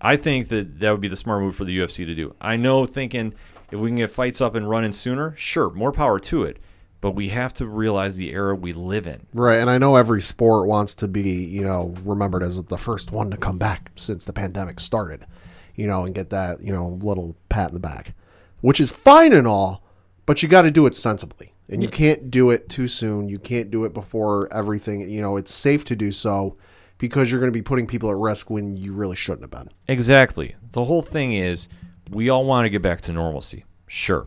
[0.00, 2.34] I think that that would be the smart move for the UFC to do.
[2.40, 3.34] I know thinking
[3.70, 6.58] if we can get fights up and running sooner, sure, more power to it.
[7.04, 9.26] But we have to realize the era we live in.
[9.34, 13.12] Right, and I know every sport wants to be, you know, remembered as the first
[13.12, 15.26] one to come back since the pandemic started,
[15.74, 18.14] you know, and get that, you know, little pat in the back,
[18.62, 19.84] which is fine and all,
[20.24, 21.52] but you got to do it sensibly.
[21.68, 23.28] And you can't do it too soon.
[23.28, 26.56] You can't do it before everything, you know, it's safe to do so
[26.96, 29.68] because you're going to be putting people at risk when you really shouldn't have been.
[29.88, 30.54] Exactly.
[30.72, 31.68] The whole thing is
[32.08, 33.66] we all want to get back to normalcy.
[33.86, 34.26] Sure.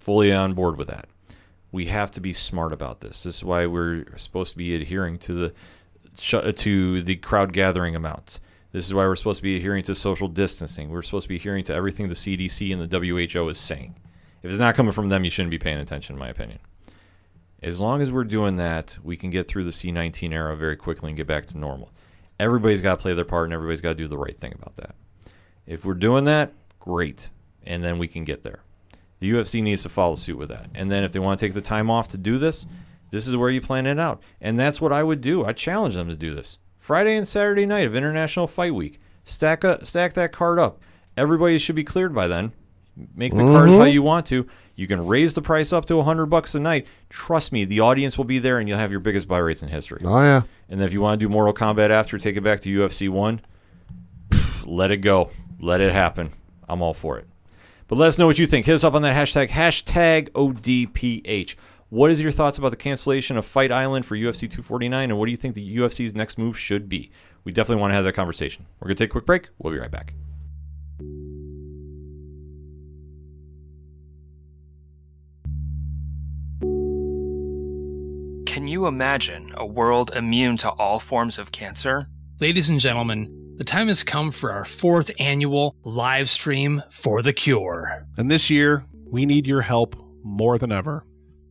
[0.00, 1.06] Fully on board with that.
[1.72, 3.24] We have to be smart about this.
[3.24, 5.54] This is why we're supposed to be adhering to the
[6.34, 8.38] uh, to the crowd gathering amounts.
[8.72, 10.90] This is why we're supposed to be adhering to social distancing.
[10.90, 13.96] We're supposed to be adhering to everything the CDC and the WHO is saying.
[14.42, 16.58] If it's not coming from them, you shouldn't be paying attention, in my opinion.
[17.62, 21.10] As long as we're doing that, we can get through the C19 era very quickly
[21.10, 21.90] and get back to normal.
[22.40, 24.76] Everybody's got to play their part and everybody's got to do the right thing about
[24.76, 24.96] that.
[25.66, 27.30] If we're doing that, great.
[27.64, 28.62] And then we can get there.
[29.22, 30.66] The UFC needs to follow suit with that.
[30.74, 32.66] And then if they want to take the time off to do this,
[33.12, 34.20] this is where you plan it out.
[34.40, 35.44] And that's what I would do.
[35.44, 36.58] I challenge them to do this.
[36.76, 39.00] Friday and Saturday night of International Fight Week.
[39.22, 40.80] Stack up, stack that card up.
[41.16, 42.50] Everybody should be cleared by then.
[43.14, 43.92] Make the cards how mm-hmm.
[43.92, 44.44] you want to.
[44.74, 46.88] You can raise the price up to 100 bucks a night.
[47.08, 49.68] Trust me, the audience will be there and you'll have your biggest buy rates in
[49.68, 50.02] history.
[50.04, 50.42] Oh, yeah.
[50.68, 53.08] And then if you want to do Mortal Kombat after, take it back to UFC
[53.08, 53.40] 1,
[54.64, 55.30] let it go.
[55.60, 56.32] Let it happen.
[56.68, 57.28] I'm all for it.
[57.92, 58.64] But let us know what you think.
[58.64, 61.56] Hit us up on that hashtag, hashtag ODPH.
[61.90, 65.26] What is your thoughts about the cancellation of Fight Island for UFC 249, and what
[65.26, 67.10] do you think the UFC's next move should be?
[67.44, 68.64] We definitely want to have that conversation.
[68.80, 69.50] We're going to take a quick break.
[69.58, 70.14] We'll be right back.
[78.46, 82.08] Can you imagine a world immune to all forms of cancer?
[82.40, 87.32] Ladies and gentlemen, the time has come for our fourth annual live stream for the
[87.32, 88.04] cure.
[88.18, 89.94] And this year, we need your help
[90.24, 91.06] more than ever.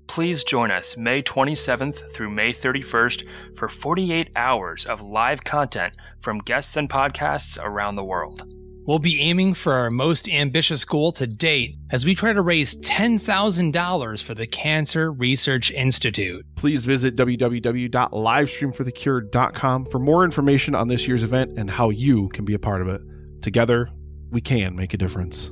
[0.07, 6.39] Please join us May 27th through May 31st for 48 hours of live content from
[6.39, 8.43] guests and podcasts around the world.
[8.85, 12.75] We'll be aiming for our most ambitious goal to date as we try to raise
[12.77, 16.43] $10,000 for the Cancer Research Institute.
[16.55, 22.55] Please visit www.livestreamforthecure.com for more information on this year's event and how you can be
[22.55, 23.01] a part of it.
[23.43, 23.87] Together,
[24.31, 25.51] we can make a difference.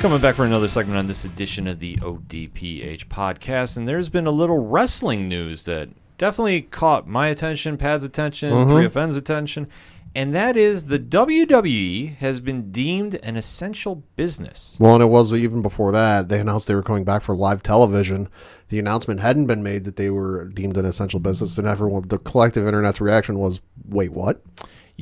[0.00, 4.26] Coming back for another segment on this edition of the ODPH podcast, and there's been
[4.26, 8.70] a little wrestling news that definitely caught my attention, Pad's attention, mm-hmm.
[8.70, 9.68] 3FN's attention,
[10.14, 14.78] and that is the WWE has been deemed an essential business.
[14.80, 16.30] Well, and it was even before that.
[16.30, 18.30] They announced they were coming back for live television.
[18.68, 22.16] The announcement hadn't been made that they were deemed an essential business, and everyone, the
[22.16, 24.40] collective internet's reaction was, "Wait, what?"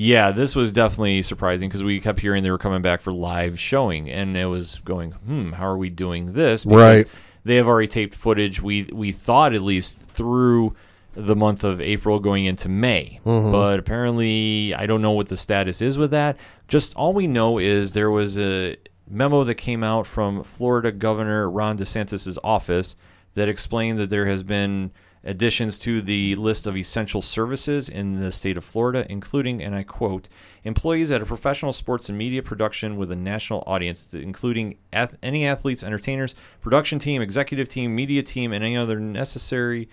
[0.00, 3.58] Yeah, this was definitely surprising because we kept hearing they were coming back for live
[3.58, 6.64] showing, and it was going, hmm, how are we doing this?
[6.64, 7.06] Because Right.
[7.42, 8.62] They have already taped footage.
[8.62, 10.76] We we thought at least through
[11.14, 15.82] the month of April going into May, but apparently I don't know what the status
[15.82, 16.36] is with that.
[16.68, 18.76] Just all we know is there was a
[19.10, 22.94] memo that came out from Florida Governor Ron DeSantis' office
[23.34, 24.92] that explained that there has been
[25.24, 29.82] additions to the list of essential services in the state of Florida, including, and I
[29.82, 30.28] quote,
[30.64, 35.46] employees at a professional sports and media production with a national audience, including ath- any
[35.46, 39.88] athletes, entertainers, production team, executive team, media team, and any other necessary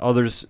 [0.00, 0.46] others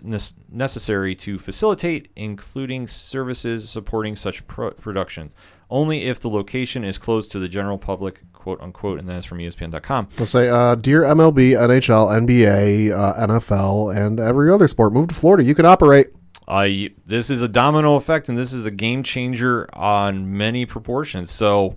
[0.50, 5.32] necessary to facilitate, including services supporting such pro- productions.
[5.70, 9.24] Only if the location is closed to the general public, quote unquote, and that is
[9.26, 10.08] from ESPN.com.
[10.16, 15.14] They'll say, uh, "Dear MLB, NHL, NBA, uh, NFL, and every other sport, move to
[15.14, 15.44] Florida.
[15.44, 16.08] You can operate."
[16.46, 21.30] I this is a domino effect, and this is a game changer on many proportions.
[21.30, 21.76] So,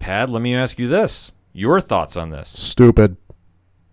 [0.00, 2.48] Pad, let me ask you this: your thoughts on this?
[2.48, 3.16] Stupid.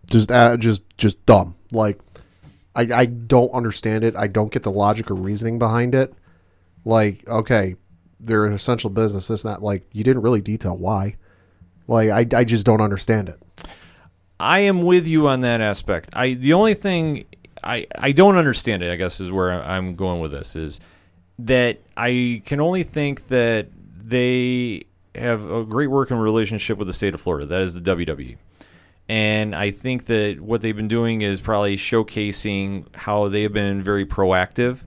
[0.09, 1.53] just uh, just just dumb.
[1.71, 1.99] Like
[2.77, 4.15] I I don't understand it.
[4.15, 6.13] I don't get the logic or reasoning behind it.
[6.85, 7.75] Like okay,
[8.19, 9.29] they're an essential business.
[9.29, 9.61] And that.
[9.61, 11.15] Like you didn't really detail why.
[11.87, 13.41] Like I I just don't understand it.
[14.39, 16.09] I am with you on that aspect.
[16.13, 17.25] I the only thing
[17.63, 18.91] I I don't understand it.
[18.91, 20.79] I guess is where I'm going with this is
[21.39, 23.67] that I can only think that
[24.03, 24.83] they
[25.15, 27.45] have a great working relationship with the state of Florida.
[27.47, 28.37] That is the WWE.
[29.09, 33.81] And I think that what they've been doing is probably showcasing how they have been
[33.81, 34.79] very proactive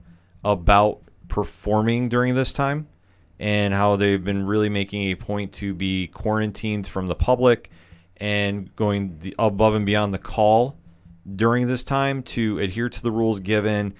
[0.43, 2.87] about performing during this time
[3.39, 7.71] and how they've been really making a point to be quarantined from the public
[8.17, 10.77] and going the, above and beyond the call
[11.35, 13.93] during this time to adhere to the rules given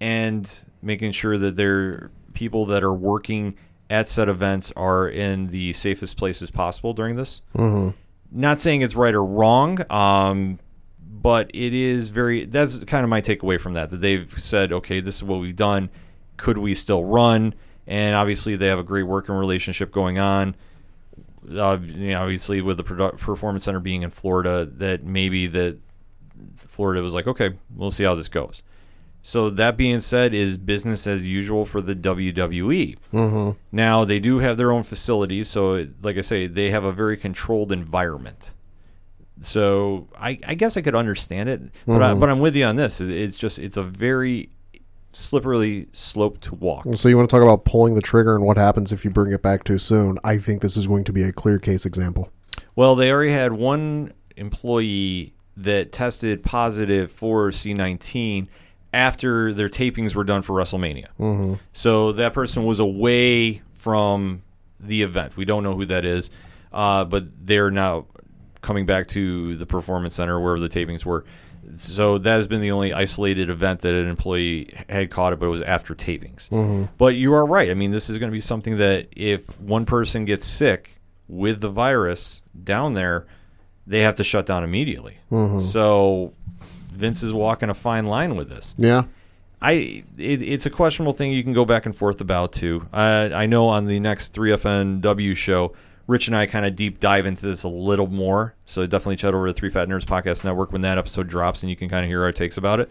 [0.00, 3.54] and making sure that their people that are working
[3.90, 7.42] at said events are in the safest places possible during this.
[7.54, 7.90] Mm-hmm.
[8.30, 10.58] Not saying it's right or wrong, um,
[11.00, 12.44] but it is very.
[12.44, 13.90] That's kind of my takeaway from that.
[13.90, 15.90] That they've said, okay, this is what we've done.
[16.36, 17.54] Could we still run?
[17.86, 20.54] And obviously, they have a great working relationship going on
[21.56, 25.78] uh, you know, obviously with the produ- performance center being in Florida, that maybe that
[26.56, 28.62] Florida was like, okay, we'll see how this goes.
[29.28, 32.96] So that being said, is business as usual for the WWE.
[33.12, 33.58] Mm-hmm.
[33.70, 37.18] Now they do have their own facilities, so like I say, they have a very
[37.18, 38.54] controlled environment.
[39.42, 42.76] So I, I guess I could understand it, but I, but I'm with you on
[42.76, 43.02] this.
[43.02, 44.48] It's just it's a very
[45.12, 46.86] slippery slope to walk.
[46.94, 49.34] So you want to talk about pulling the trigger and what happens if you bring
[49.34, 50.18] it back too soon?
[50.24, 52.32] I think this is going to be a clear case example.
[52.76, 58.48] Well, they already had one employee that tested positive for C19
[58.92, 61.08] after their tapings were done for WrestleMania.
[61.18, 61.54] Mm-hmm.
[61.72, 64.42] So that person was away from
[64.80, 65.36] the event.
[65.36, 66.30] We don't know who that is,
[66.72, 68.06] uh, but they're now
[68.60, 71.24] coming back to the performance center wherever the tapings were.
[71.74, 75.46] So that has been the only isolated event that an employee had caught it, but
[75.46, 76.48] it was after tapings.
[76.96, 77.70] But you are right.
[77.70, 80.98] I mean, this is going to be something that if one person gets sick
[81.28, 83.26] with the virus down there,
[83.86, 85.18] they have to shut down immediately.
[85.60, 86.32] So
[86.98, 88.74] Vince is walking a fine line with this.
[88.76, 89.04] Yeah.
[89.60, 92.86] I it, it's a questionable thing you can go back and forth about too.
[92.92, 95.74] Uh, I know on the next 3FNW show,
[96.06, 98.54] Rich and I kind of deep dive into this a little more.
[98.64, 101.70] So definitely chat over to Three Fat Nerds Podcast Network when that episode drops, and
[101.70, 102.88] you can kind of hear our takes about it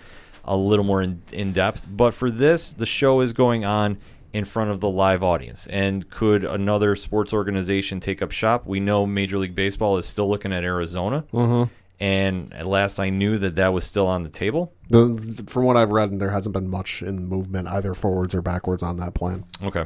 [0.47, 1.85] a little more in, in depth.
[1.89, 3.97] But for this, the show is going on
[4.33, 5.67] in front of the live audience.
[5.67, 8.65] And could another sports organization take up shop?
[8.65, 11.25] We know Major League Baseball is still looking at Arizona.
[11.33, 11.73] Mm-hmm.
[11.99, 14.73] And at last I knew that that was still on the table.
[14.89, 18.83] The, from what I've read, there hasn't been much in movement either forwards or backwards
[18.83, 19.45] on that plan.
[19.63, 19.85] Okay.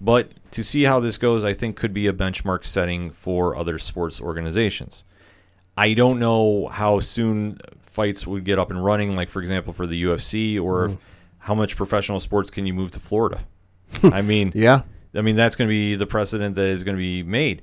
[0.00, 3.78] But to see how this goes, I think could be a benchmark setting for other
[3.78, 5.04] sports organizations.
[5.78, 9.86] I don't know how soon fights would get up and running, like, for example, for
[9.86, 10.96] the UFC, or if,
[11.38, 13.44] how much professional sports can you move to Florida?
[14.02, 14.82] I mean, Yeah.
[15.14, 17.62] I mean, that's going to be the precedent that is going to be made.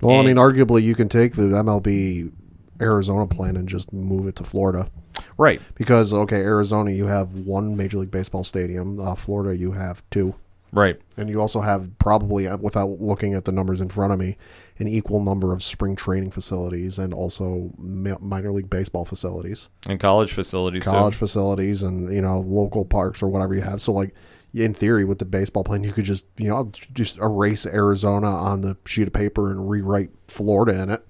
[0.00, 2.32] Well, I mean, arguably, you can take the MLB
[2.80, 4.90] Arizona plan and just move it to Florida.
[5.38, 5.60] Right.
[5.74, 8.98] Because, okay, Arizona, you have one Major League Baseball stadium.
[9.00, 10.34] Uh, Florida, you have two.
[10.72, 11.00] Right.
[11.16, 14.36] And you also have probably, uh, without looking at the numbers in front of me,
[14.78, 20.00] an equal number of spring training facilities and also mi- minor league baseball facilities, And
[20.00, 21.18] college facilities, college too.
[21.20, 23.80] facilities, and you know local parks or whatever you have.
[23.80, 24.12] So like,
[24.52, 28.62] in theory, with the baseball plan, you could just you know just erase Arizona on
[28.62, 31.06] the sheet of paper and rewrite Florida in it.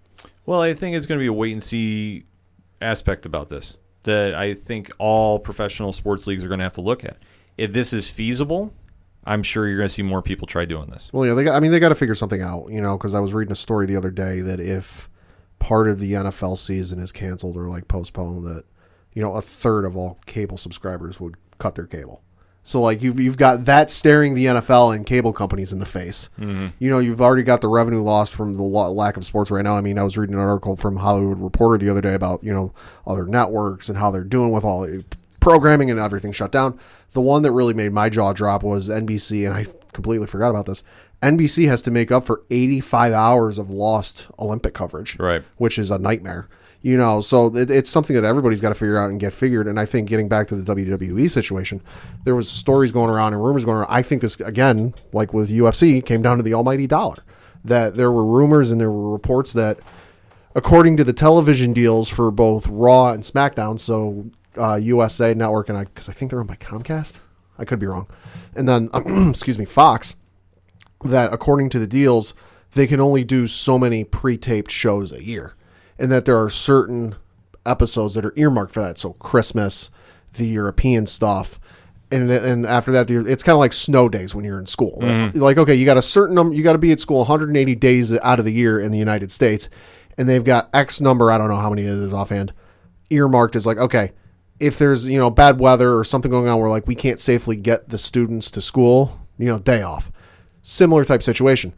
[0.47, 2.25] Well, I think it's going to be a wait and see
[2.81, 6.83] aspect about this that I think all professional sports leagues are going to have to
[6.83, 7.17] look at.
[7.57, 8.73] If this is feasible,
[9.25, 11.11] I'm sure you're going to see more people try doing this.
[11.13, 13.15] Well, yeah, they got, I mean, they got to figure something out, you know, because
[13.15, 15.09] I was reading a story the other day that if
[15.59, 18.65] part of the NFL season is canceled or like postponed, that
[19.13, 22.23] you know a third of all cable subscribers would cut their cable.
[22.67, 26.31] So like you've you've got that staring the NFL and cable companies in the face.
[26.41, 26.69] Mm-hmm.
[26.79, 29.63] You know, you've already got the revenue lost from the lo- lack of sports right
[29.63, 29.77] now.
[29.77, 32.55] I mean, I was reading an article from Hollywood Reporter the other day about you
[32.55, 32.73] know
[33.07, 35.05] other networks and how they're doing with all the
[35.41, 36.79] programming and everything shut down.
[37.13, 40.65] The one that really made my jaw drop was NBC, and I completely forgot about
[40.67, 40.83] this.
[41.23, 45.43] NBC has to make up for 85 hours of lost Olympic coverage, Right.
[45.57, 46.49] Which is a nightmare,
[46.85, 47.21] you know.
[47.21, 49.67] So it, it's something that everybody's got to figure out and get figured.
[49.67, 51.83] And I think getting back to the WWE situation,
[52.25, 53.91] there was stories going around and rumors going around.
[53.91, 57.25] I think this again, like with UFC, came down to the almighty dollar.
[57.65, 59.79] That there were rumors and there were reports that
[60.55, 65.79] according to the television deals for both Raw and SmackDown, so uh, USA Network and
[65.79, 67.19] I, because I think they're owned by Comcast,
[67.59, 68.07] I could be wrong,
[68.55, 68.91] and then
[69.31, 70.17] excuse me, Fox,
[71.03, 72.35] that according to the deals,
[72.73, 75.55] they can only do so many pre-taped shows a year,
[75.99, 77.17] and that there are certain
[77.67, 78.99] episodes that are earmarked for that.
[78.99, 79.91] So Christmas,
[80.35, 81.59] the European stuff,
[82.11, 84.99] and and after that, it's kind of like snow days when you're in school.
[85.01, 85.61] Like mm-hmm.
[85.61, 88.39] okay, you got a certain number, you got to be at school 180 days out
[88.39, 89.69] of the year in the United States,
[90.19, 91.31] and they've got X number.
[91.31, 92.53] I don't know how many it is offhand.
[93.11, 94.13] Earmarked as like okay.
[94.61, 97.57] If there's you know bad weather or something going on where like we can't safely
[97.57, 100.13] get the students to school, you know day off,
[100.63, 101.75] similar type situation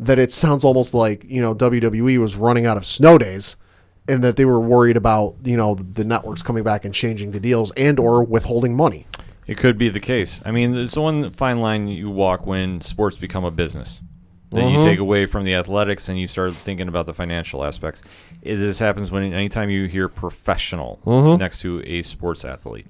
[0.00, 3.56] that it sounds almost like you know WWE was running out of snow days
[4.08, 7.40] and that they were worried about you know the networks coming back and changing the
[7.40, 9.06] deals and or withholding money.
[9.46, 10.40] It could be the case.
[10.44, 14.00] I mean, there's one fine line you walk when sports become a business.
[14.50, 14.78] Then Mm-hmm.
[14.82, 18.02] you take away from the athletics and you start thinking about the financial aspects.
[18.42, 21.38] It, this happens when anytime you hear professional Mm-hmm.
[21.38, 22.86] next to a sports athlete.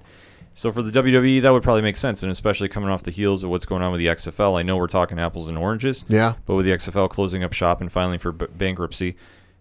[0.53, 3.43] So for the WWE, that would probably make sense, and especially coming off the heels
[3.43, 4.59] of what's going on with the XFL.
[4.59, 6.33] I know we're talking apples and oranges, Yeah.
[6.45, 9.15] but with the XFL closing up shop and filing for b- bankruptcy,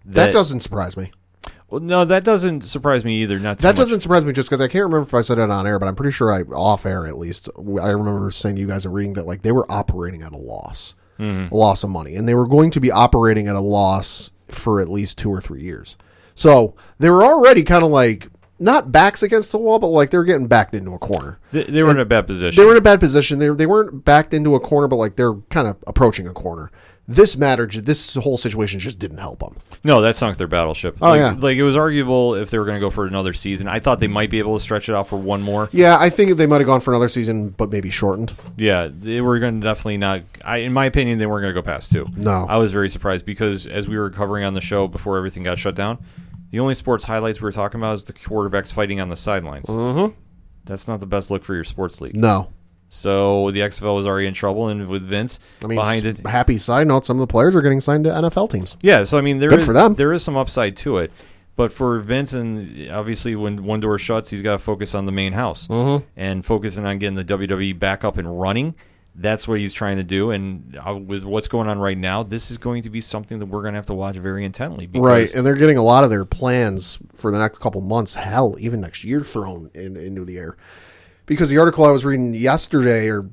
[0.04, 1.12] That, doesn't surprise me.
[1.68, 3.38] Well, no, that doesn't surprise me either.
[3.38, 3.76] Not too That much.
[3.76, 5.86] doesn't surprise me just because I can't remember if I said it on air, but
[5.86, 7.48] I'm pretty sure I off air at least.
[7.56, 10.36] I remember saying to you guys and reading that like they were operating at a
[10.36, 11.54] loss, mm-hmm.
[11.54, 14.80] a loss of money, and they were going to be operating at a loss for
[14.80, 15.96] at least two or three years.
[16.34, 18.28] So they were already kind of like
[18.60, 21.38] not backs against the wall, but like they were getting backed into a corner.
[21.50, 22.60] They, they were in a bad position.
[22.60, 23.38] They were in a bad position.
[23.38, 26.70] They, they weren't backed into a corner, but like they're kind of approaching a corner.
[27.08, 29.56] This matter, this whole situation just didn't help them.
[29.82, 30.96] No, that sunk their battleship.
[31.00, 31.34] Oh, like, yeah.
[31.36, 33.66] like it was arguable if they were going to go for another season.
[33.66, 35.68] I thought they might be able to stretch it out for one more.
[35.72, 38.36] Yeah, I think they might have gone for another season, but maybe shortened.
[38.56, 40.22] Yeah, they were going to definitely not.
[40.44, 42.06] I, in my opinion, they weren't going to go past two.
[42.16, 42.46] No.
[42.48, 45.58] I was very surprised because as we were covering on the show before everything got
[45.58, 45.98] shut down,
[46.50, 49.66] the only sports highlights we were talking about is the quarterbacks fighting on the sidelines.
[49.66, 50.14] Mm-hmm.
[50.64, 52.14] That's not the best look for your sports league.
[52.16, 52.48] No,
[52.88, 56.58] So the XFL was already in trouble, and with Vince I mean, behind it, happy
[56.58, 58.76] side note: some of the players are getting signed to NFL teams.
[58.82, 59.94] Yeah, so I mean, there Good is- for them.
[59.94, 61.12] There is some upside to it,
[61.56, 65.12] but for Vince, and obviously, when one door shuts, he's got to focus on the
[65.12, 66.04] main house Mm-hmm.
[66.16, 68.74] and focusing on getting the WWE back up and running.
[69.20, 72.50] That's what he's trying to do, and uh, with what's going on right now, this
[72.50, 74.88] is going to be something that we're going to have to watch very intently.
[74.92, 78.56] Right, and they're getting a lot of their plans for the next couple months, hell,
[78.58, 80.56] even next year, thrown in, into the air.
[81.26, 83.28] Because the article I was reading yesterday or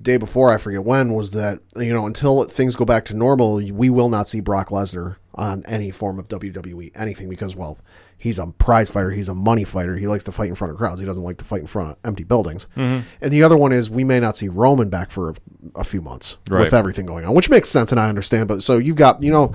[0.00, 3.56] day before, I forget when, was that you know until things go back to normal,
[3.72, 7.78] we will not see Brock Lesnar on any form of WWE anything because well,
[8.18, 10.76] he's a prize fighter, he's a money fighter, he likes to fight in front of
[10.78, 12.66] crowds, he doesn't like to fight in front of empty buildings.
[12.76, 13.06] Mm-hmm.
[13.20, 15.34] And the other one is we may not see Roman back for a,
[15.76, 16.64] a few months Right.
[16.64, 18.48] with everything going on, which makes sense and I understand.
[18.48, 19.52] But so you've got you know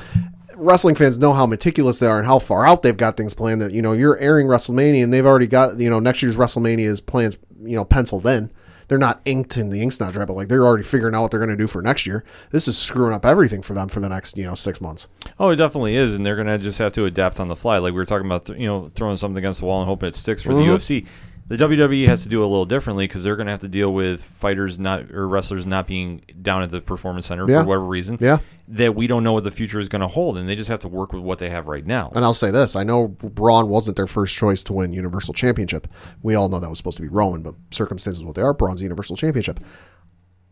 [0.55, 3.61] wrestling fans know how meticulous they are and how far out they've got things planned.
[3.61, 7.01] That you know you're airing WrestleMania and they've already got you know next year's WrestleMania's
[7.01, 8.51] plans you know penciled in.
[8.87, 11.31] They're not inked and the ink's not dry, but like they're already figuring out what
[11.31, 12.23] they're going to do for next year.
[12.51, 15.07] This is screwing up everything for them for the next you know six months.
[15.39, 17.77] Oh, it definitely is, and they're going to just have to adapt on the fly.
[17.77, 20.09] Like we were talking about, th- you know, throwing something against the wall and hoping
[20.09, 20.69] it sticks for Mm-hmm.
[20.69, 21.05] the UFC.
[21.47, 23.93] The WWE has to do a little differently because they're going to have to deal
[23.93, 27.61] with fighters not or wrestlers not being down at the performance center Yeah.
[27.61, 28.17] for whatever reason.
[28.19, 28.39] Yeah.
[28.67, 30.79] that we don't know what the future is going to hold, and they just have
[30.79, 32.11] to work with what they have right now.
[32.15, 35.87] And I'll say this: I know Braun wasn't their first choice to win Universal Championship.
[36.23, 38.81] We all know that was supposed to be Roman, but circumstances what they are, Braun's
[38.81, 39.59] Universal Championship.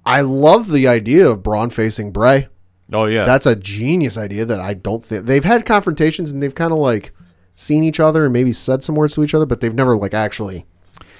[0.05, 2.49] I love the idea of Braun facing Bray.
[2.91, 6.53] Oh yeah, That's a genius idea that I don't think they've had confrontations and they've
[6.53, 7.13] kind of like
[7.55, 10.13] seen each other and maybe said some words to each other, but they've never like
[10.13, 10.67] actually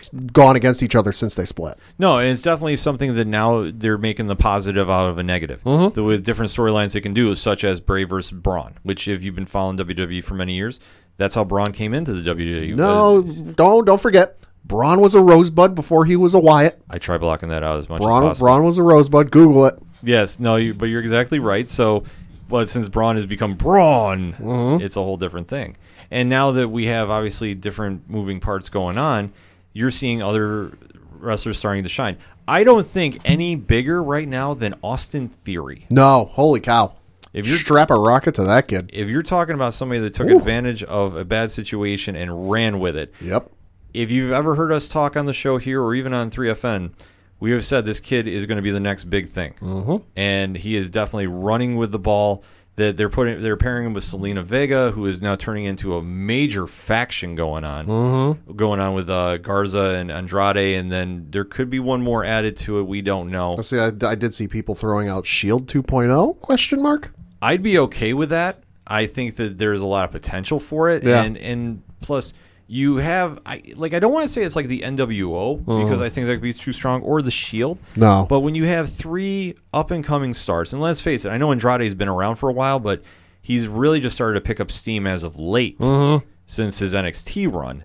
[0.10, 1.78] gone against each other since they split.
[1.98, 5.63] No, and it's definitely something that now they're making the positive out of a negative.
[5.63, 5.94] Mm-hmm.
[5.94, 9.36] The, with different storylines they can do, such as Bray versus Braun, which if you've
[9.36, 10.80] been following WWE for many years,
[11.18, 12.76] that's how Braun came into the WWE.
[12.76, 14.38] No, was- don't don't forget.
[14.66, 16.82] Braun was a rosebud before he was a Wyatt.
[16.89, 18.46] I try blocking that out as much as Braun, possible.
[18.48, 19.30] Braun was a rosebud.
[19.30, 19.76] Google it.
[20.02, 21.70] Yes, no, you, but you're exactly right.
[21.70, 22.06] So,
[22.48, 24.82] but since Braun has become Braun, Mm-hmm.
[24.84, 25.76] it's a whole different thing.
[26.12, 29.32] And now that we have obviously different moving parts going on,
[29.74, 30.78] you're seeing other
[31.18, 32.18] wrestlers starting to shine.
[32.48, 35.86] I don't think any bigger right now than Austin Theory.
[35.90, 36.96] No, holy cow!
[37.34, 40.14] If you you're- strap a rocket to that kid, If you're talking about somebody that
[40.14, 40.38] took Ooh.
[40.38, 43.50] advantage of a bad situation and ran with it, yep.
[43.93, 46.91] if you've ever heard us talk on the show here or even on 3FN,
[47.39, 49.97] we have said this kid is going to be the next big thing, mm-hmm.
[50.16, 52.43] and he is definitely running with the ball.
[52.76, 56.01] That they're putting, they're pairing him with Zelina Vega, who is now turning into a
[56.01, 58.53] major faction going on, mm-hmm.
[58.55, 62.57] going on with uh, Garza and Andrade, and then there could be one more added
[62.57, 62.88] to it.
[62.88, 63.57] We don't know.
[63.61, 63.78] See.
[63.78, 67.13] I, I did see people throwing out Shield 2.0 question mark.
[67.43, 68.63] I'd be okay with that.
[68.88, 71.21] I think that there's a lot of potential for it, Yeah.
[71.21, 72.34] and and plus
[72.74, 76.09] you have I like I don't want to say it's like the NWO because I
[76.09, 77.78] think that could be too strong or the Shield.
[77.91, 77.99] Mm-hmm.
[78.01, 78.26] No.
[78.28, 81.51] but when you have three up and coming stars, and let's face it, I know
[81.51, 83.03] Andrade's been around for a while, but
[83.41, 85.78] he's really just started to pick up steam as of late.
[85.78, 86.26] Mm-hmm.
[86.47, 87.84] since his NXT run.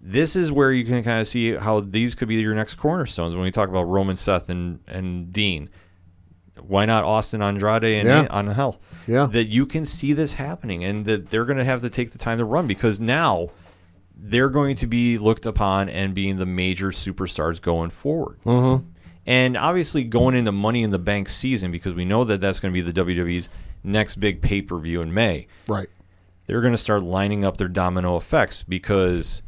[0.00, 3.34] This is where you can kind of see how these could be your next cornerstones
[3.34, 5.68] when we talk about Roman, Seth, and and Dean.
[6.60, 8.26] Why not Austin Andrade and Yeah.
[8.30, 8.80] on Hell?
[9.06, 9.26] Yeah.
[9.32, 12.18] that you can see this happening and that they're going to have to take the
[12.18, 13.48] time to run because now
[14.22, 18.38] they're going to be looked upon and being the major superstars going forward.
[18.44, 18.86] Mm-hmm.
[19.26, 22.72] And obviously, going into Money in the Bank season, because we know that that's going
[22.74, 23.48] to be the WWE's
[23.84, 25.88] next big pay per view in May, Right.
[26.46, 29.42] they're going to start lining up their domino effects because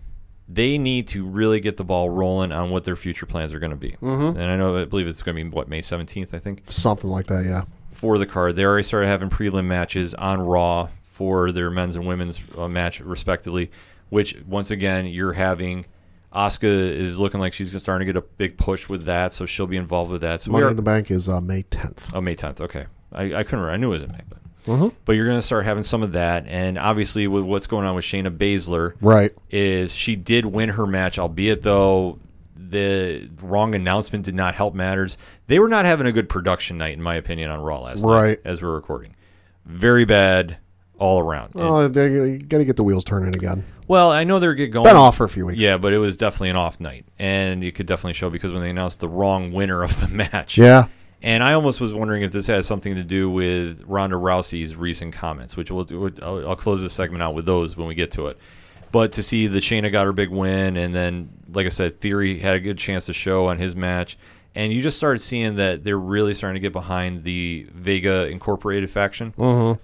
[0.48, 3.70] they need to really get the ball rolling on what their future plans are going
[3.70, 3.92] to be.
[4.02, 4.38] Mm-hmm.
[4.38, 6.62] And I know, I believe it's going to be, what, May 17th, I think?
[6.68, 7.44] Something like that.
[7.44, 7.64] Yeah.
[7.90, 8.56] for the card.
[8.56, 13.00] They already started having prelim matches on Raw for their men's and women's uh, match,
[13.00, 13.70] respectively.
[14.12, 15.86] Which once again, you're having.
[16.34, 19.66] Asuka is looking like she's starting to get a big push with that, so she'll
[19.66, 20.40] be involved with that.
[20.42, 22.10] So Money in the Bank is uh, May 10th.
[22.14, 22.60] oh May 10th.
[22.60, 23.60] Okay, I, I couldn't.
[23.60, 23.70] remember.
[23.70, 26.12] I knew it was in May, but but you're going to start having some of
[26.12, 29.32] that, and obviously with what's going on with Shayna Baszler, Right.
[29.50, 32.18] is she did win her match, albeit though
[32.56, 35.18] the wrong announcement did not help matters.
[35.48, 38.08] They were not having a good production night, in my opinion, on Raw last night
[38.22, 38.40] Right.
[38.44, 39.16] as we're recording.
[39.66, 40.56] Very bad
[41.03, 41.55] all around.
[41.57, 43.64] And- Oh, they got to get the wheels turning again.
[43.88, 44.84] well, I know they're get going.
[44.84, 45.61] Been off for a few weeks.
[45.61, 48.62] Yeah, but it was definitely an off night, and you could definitely show because when
[48.62, 50.86] they announced the wrong winner of the match, Yeah.
[51.20, 55.12] and I almost was wondering if this has something to do with Ronda Rousey's recent
[55.14, 56.12] comments, which we'll do.
[56.22, 58.38] I'll, I'll close this segment out with those when we get to it.
[58.92, 62.38] But to see that Shayna got her big win, and then, like I said, Theory
[62.38, 64.18] had a good chance to show on his match,
[64.55, 68.90] and you just started seeing that they're really starting to get behind the Vega Incorporated
[68.90, 69.32] faction,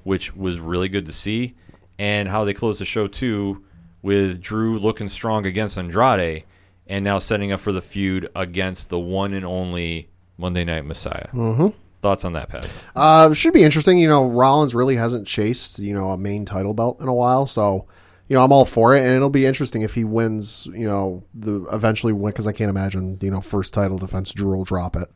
[0.05, 1.55] which was really good to see,
[1.99, 3.65] and how they closed the show too
[4.03, 6.45] with Drew looking strong against Andrade,
[6.87, 11.29] and now setting up for the feud against the one and only Monday Night Messiah.
[11.33, 11.69] Mm-hmm.
[12.01, 12.69] Thoughts on that, Pat?
[12.95, 13.99] Uh, should be interesting.
[13.99, 17.47] You know, Rollins really hasn't chased you know a main title belt in a while,
[17.47, 17.87] so
[18.29, 20.69] you know I'm all for it, and it'll be interesting if he wins.
[20.73, 24.57] You know, the eventually win because I can't imagine you know first title defense Drew
[24.57, 25.09] will drop it.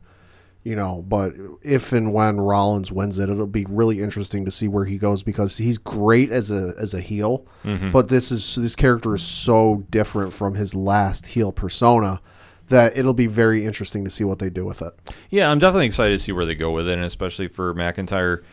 [0.63, 4.69] You know, but if and when Rollins wins it, it'll be really interesting to see
[4.69, 7.91] where he goes because he's great as a as a heel, mm-hmm.
[7.91, 12.21] but this is this character is so different from his last heel persona
[12.69, 14.93] that it'll be very interesting to see what they do with it.
[15.29, 18.43] Yeah, I'm definitely excited to see where they go with it, and especially for McIntyre.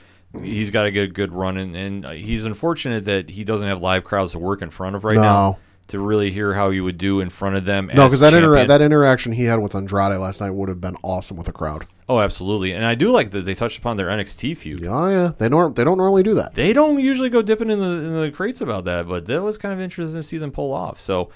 [0.42, 3.66] He's got to get a good run, and, and uh, he's unfortunate that he doesn't
[3.66, 5.22] have live crowds to work in front of right No.
[5.22, 5.58] now
[5.88, 7.88] to really hear how he would do in front of them.
[7.88, 10.94] No, because that intera- that interaction he had with Andrade last night would have been
[11.02, 11.84] awesome with a crowd.
[12.08, 14.86] oh, absolutely, and I do like that they touched upon their NXT feud.
[14.86, 16.54] Oh yeah, they don't they don't normally do that.
[16.54, 19.58] They don't usually go dipping in the in the crates about that, but that was
[19.58, 21.00] kind of interesting to see them pull off.
[21.00, 21.30] So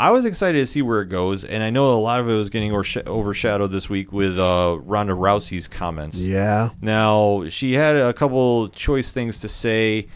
[0.00, 2.32] I was excited to see where it goes, and I know a lot of it
[2.32, 6.24] was getting overshadowed this week with uh, Ronda Rousey's comments.
[6.24, 10.08] Yeah, Now she had a couple choice things to say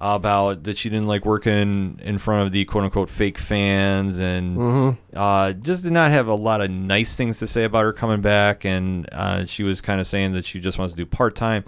[0.00, 4.96] about that she didn't like working in front of the quote unquote fake fans and
[5.12, 8.20] uh, just did not have a lot of nice things to say about her coming
[8.20, 11.34] back and uh, she was kind of saying that she just wants to do part
[11.34, 11.64] time.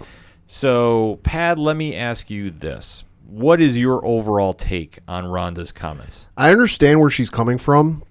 [0.47, 3.03] So Pat, let me ask you this:
[3.35, 6.25] What is your overall take on Ronda's comments?
[6.37, 8.01] I understand where she's coming from.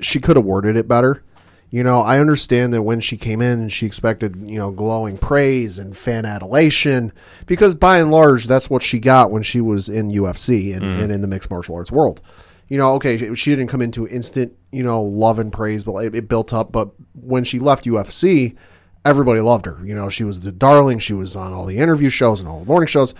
[0.00, 1.24] She could have worded it better.
[1.70, 5.80] You know, I understand that when she came in, she expected you know glowing praise
[5.80, 7.12] and fan adulation
[7.46, 11.02] because by and large, that's what she got when she was in UFC and, mm-hmm.
[11.02, 12.20] and in the mixed martial arts world.
[12.68, 15.96] You know, okay, she- she didn't come into instant you know love and praise, but
[16.04, 16.70] it, it built up.
[16.70, 18.56] But when she left UFC,
[19.04, 19.80] everybody loved her.
[19.84, 21.00] You know, she was the darling.
[21.00, 23.12] She was on all the interview shows and all the morning shows.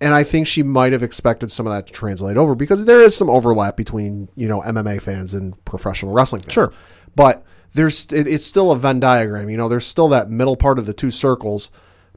[0.00, 3.00] And I think she might have expected some of that to translate over because there
[3.00, 6.52] is some overlap between, you know, MMA fans and professional wrestling fans.
[6.52, 6.72] Sure.
[7.16, 10.78] But there's it, it's still a Venn diagram, you know, there's still that middle part
[10.78, 11.70] of the two circles,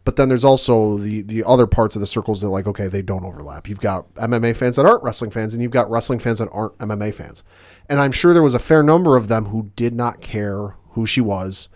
[0.03, 3.01] but then there's also the the other parts of the circles that like okay, they
[3.01, 3.67] don't overlap.
[3.67, 6.77] You've got MMA fans that aren't wrestling fans and you've got wrestling fans that aren't
[6.77, 7.43] MMA fans.
[7.89, 11.05] And I'm sure there was a fair number of them who did not care who
[11.05, 11.69] she was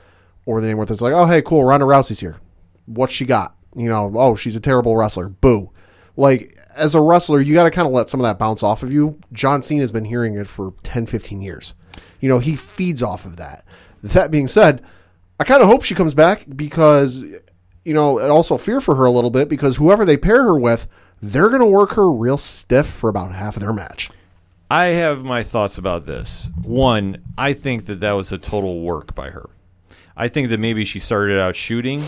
[0.46, 2.38] or the name where it's like, "Oh, hey, cool, Ronda Rousey's here."
[2.86, 3.56] What she got?
[3.76, 5.30] You know, oh, she's a terrible wrestler.
[5.30, 5.72] Boo
[6.18, 8.84] like as a wrestler you got to kind of let some of that bounce off
[8.84, 11.74] of you john cena's been hearing it for 10 15 years
[12.20, 13.64] you know he feeds off of that
[14.04, 14.84] that being said
[15.40, 17.24] i kind of hope she comes back because
[17.84, 20.58] you know and also fear for her a little bit because whoever they pair her
[20.58, 20.88] with
[21.22, 24.10] they're going to work her real stiff for about half of their match
[24.70, 26.50] I have my thoughts about this.
[26.64, 29.48] One, I think that that was a total work by her.
[30.18, 32.02] I think that maybe she started out shooting,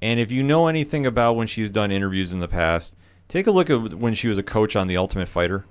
[0.00, 2.96] and if you know anything about when she's done interviews in the past,
[3.30, 5.64] take a look at when she was a coach on The Ultimate Fighter,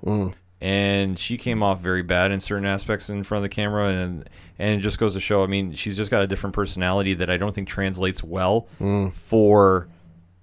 [0.60, 4.28] and she came off very bad in certain aspects in front of the camera, and
[4.58, 5.42] and it just goes to show.
[5.44, 8.66] I mean, she's just got a different personality that I don't think translates well
[9.14, 9.88] for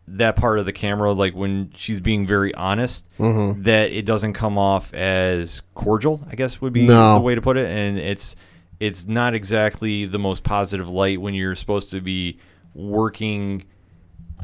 [0.10, 3.64] that part of the camera, like when she's being very honest, Mm-hmm.
[3.64, 6.26] that it doesn't come off as cordial.
[6.32, 7.16] I guess would be No.
[7.16, 8.36] the way to put it, and it's
[8.80, 12.40] it's not exactly the most positive light when you're supposed to be
[12.74, 13.66] working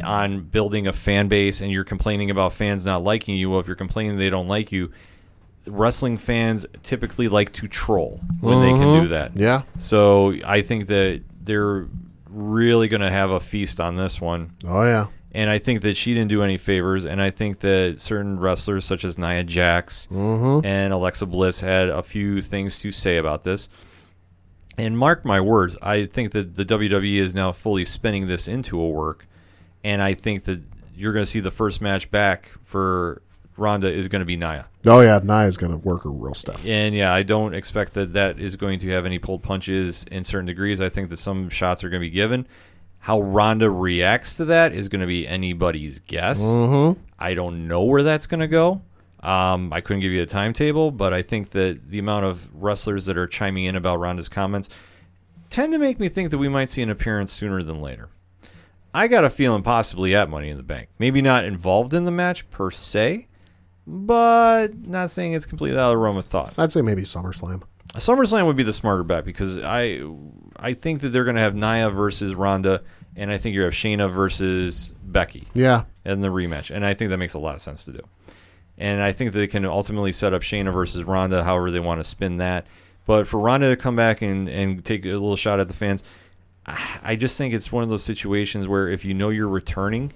[0.03, 3.49] on building a fan base and you're complaining about fans not liking you.
[3.49, 4.91] Well, if you're complaining they don't like you,
[5.67, 9.31] wrestling fans typically like to troll when they can do that.
[9.31, 9.41] Mm-hmm.
[9.41, 9.61] Yeah.
[9.77, 11.87] So I think that they're
[12.27, 14.53] really going to have a feast on this one.
[14.65, 15.07] Oh yeah.
[15.35, 17.05] And I think that she didn't do any favors.
[17.05, 22.03] And I think that certain wrestlers, such as Nia Jax and Alexa Bliss, had a
[22.03, 23.67] few things to say about this.
[24.77, 28.79] And mark my words, I think that the WWE is now fully spinning this into
[28.79, 29.27] a work.
[29.83, 30.61] And I think that
[30.95, 33.21] you're going to see the first match back for
[33.57, 34.67] Ronda is going to be Nia.
[34.85, 35.19] Oh yeah.
[35.23, 36.65] Nia is gonna work her real stuff.
[36.65, 40.23] And yeah, I don't expect that that is going to have any pulled punches in
[40.23, 40.81] certain degrees.
[40.81, 42.47] I think that some shots are going to be given.
[42.99, 46.41] How Ronda reacts to that is going to be anybody's guess.
[47.19, 48.81] I don't know where that's going to go.
[49.21, 53.05] Um, I couldn't give you a timetable, but I think that the amount of wrestlers
[53.05, 54.69] that are chiming in about Ronda's comments
[55.49, 58.09] tend to make me think that we might see an appearance sooner than later.
[58.93, 60.89] I got a feeling possibly at Money in the Bank.
[60.99, 63.27] Maybe not involved in the match per se,
[63.87, 66.53] but not saying it's completely out of the realm of thought.
[66.57, 67.63] I'd say maybe SummerSlam.
[67.95, 70.01] SummerSlam would be the smarter bet because I
[70.57, 72.81] I think that they're going to have Nia versus Ronda,
[73.15, 75.83] and I think you have Shayna versus Becky Yeah.
[76.05, 77.99] in the rematch, and I think that makes a lot of sense to do.
[78.77, 82.03] And I think they can ultimately set up Shayna versus Ronda, however they want to
[82.03, 82.65] spin that.
[83.05, 86.03] But for Ronda to come back and, and take a little shot at the fans,
[87.03, 90.13] I just think it's one of those situations where if you know you're returning,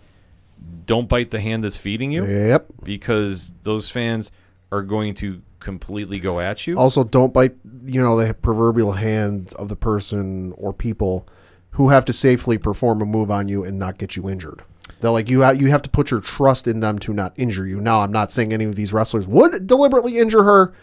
[0.85, 2.67] don't bite the hand that's feeding you Yep.
[2.83, 4.31] because those fans
[4.71, 6.77] are going to completely go at you.
[6.77, 11.27] Also, don't bite, you know, the proverbial hand of the person or people
[11.71, 14.63] who have to safely perform a move on you and not get you injured.
[14.99, 15.47] They're like you.
[15.51, 17.79] You have to put your trust in them to not injure you.
[17.79, 20.73] Now, I'm not saying any of these wrestlers would deliberately injure her,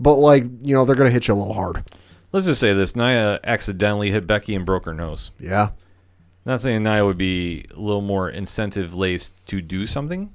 [0.00, 1.84] but like you know, they're going to hit you a little hard.
[2.32, 5.30] Let's just say this: Nia accidentally hit Becky and broke her nose.
[5.38, 5.70] Yeah.
[6.44, 10.32] Not saying Nia would be a little more incentive laced to do something,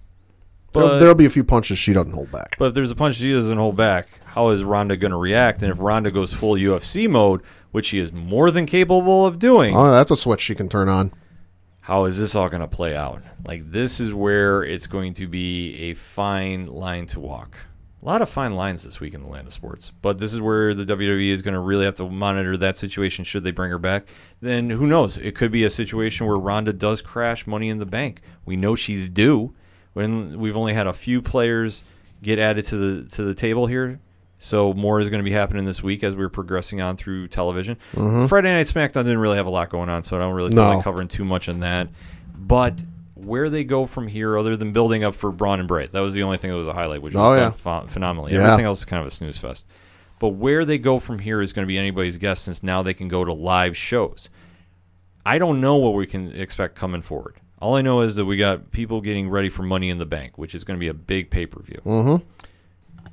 [0.71, 2.55] There'll, but there'll be a few punches she doesn't hold back.
[2.57, 5.61] but if there's a punch she doesn't hold back, how is Ronda going to react?
[5.63, 7.41] And if Ronda goes full UFC mode,
[7.71, 10.87] which she is more than capable of doing, Oh, that's a switch she can turn
[10.87, 11.11] on.
[11.81, 13.21] how is this all going to play out?
[13.45, 17.57] Like this is where it's going to be a fine line to walk.
[18.07, 20.39] A lot of fine lines this week in the land of sports, but this is
[20.39, 23.25] where the WWE is going to really have to monitor that situation.
[23.25, 24.05] Should they bring her back?
[24.39, 25.17] Then who knows?
[25.17, 28.21] It could be a situation where Ronda does crash Money in the Bank.
[28.45, 29.53] We know she's due.
[29.91, 31.83] When we've only had a few players
[32.23, 33.99] get added to the to the table here,
[34.39, 37.75] so more is going to be happening this week as we're progressing on through television.
[37.93, 38.27] Mm-hmm.
[38.27, 40.63] Friday Night SmackDown didn't really have a lot going on, so I don't really feel
[40.63, 40.75] No.
[40.75, 41.89] like covering too much on that.
[42.37, 42.81] But
[43.27, 46.13] where they go from here, other than building up for Braun and Bray, that was
[46.13, 47.79] the only thing that was a highlight, which was Oh, done yeah.
[47.81, 48.33] ph- phenomenally.
[48.33, 48.43] Yeah.
[48.45, 49.65] Everything else is kind of a snooze fest.
[50.19, 52.93] But where they go from here is going to be anybody's guess, since now they
[52.95, 54.29] can go to live shows.
[55.25, 57.35] I don't know what we can expect coming forward.
[57.59, 60.37] All I know is that we got people getting ready for Money in the Bank,
[60.37, 61.81] which is going to be a big pay per view.
[61.85, 62.23] Mm-hmm.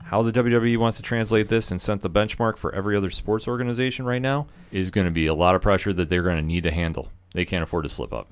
[0.04, 3.48] How the WWE wants to translate this and set the benchmark for every other sports
[3.48, 6.42] organization right now is going to be a lot of pressure that they're going to
[6.42, 7.08] need to handle.
[7.32, 8.30] They can't afford to slip up.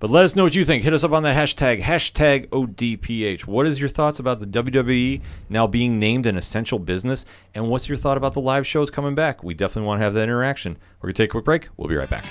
[0.00, 0.84] But let us know what you think.
[0.84, 3.46] Hit us up on that hashtag, hashtag ODPH.
[3.46, 7.24] What is your thoughts about the WWE now being named an essential business?
[7.52, 9.42] And what's your thought about the live shows coming back?
[9.42, 10.78] We definitely want to have that interaction.
[11.00, 11.68] We're going to take a quick break.
[11.76, 12.24] We'll be right back.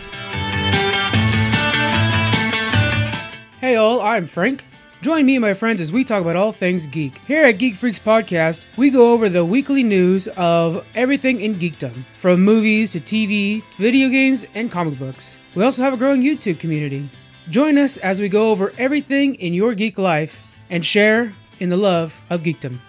[3.59, 4.63] Hey all, I'm Frank.
[5.01, 7.17] Join me and my friends as we talk about all things geek.
[7.19, 11.93] Here at Geek Freaks Podcast, we go over the weekly news of everything in geekdom,
[12.17, 15.37] from movies to TV, video games, and comic books.
[15.53, 17.09] We also have a growing YouTube community.
[17.49, 21.77] Join us as we go over everything in your geek life and share in the
[21.77, 22.79] love of geekdom.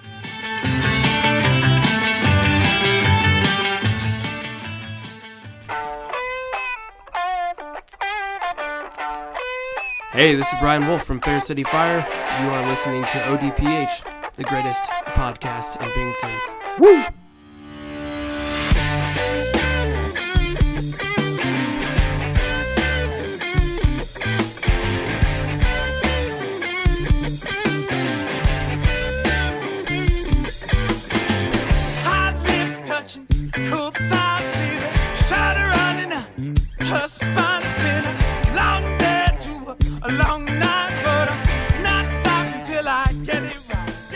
[10.10, 12.04] Hey, this is Brian Wolf from Fair City Fire.
[12.42, 16.30] You are listening to ODPH, the greatest podcast in Binghamton.
[16.80, 17.17] Hot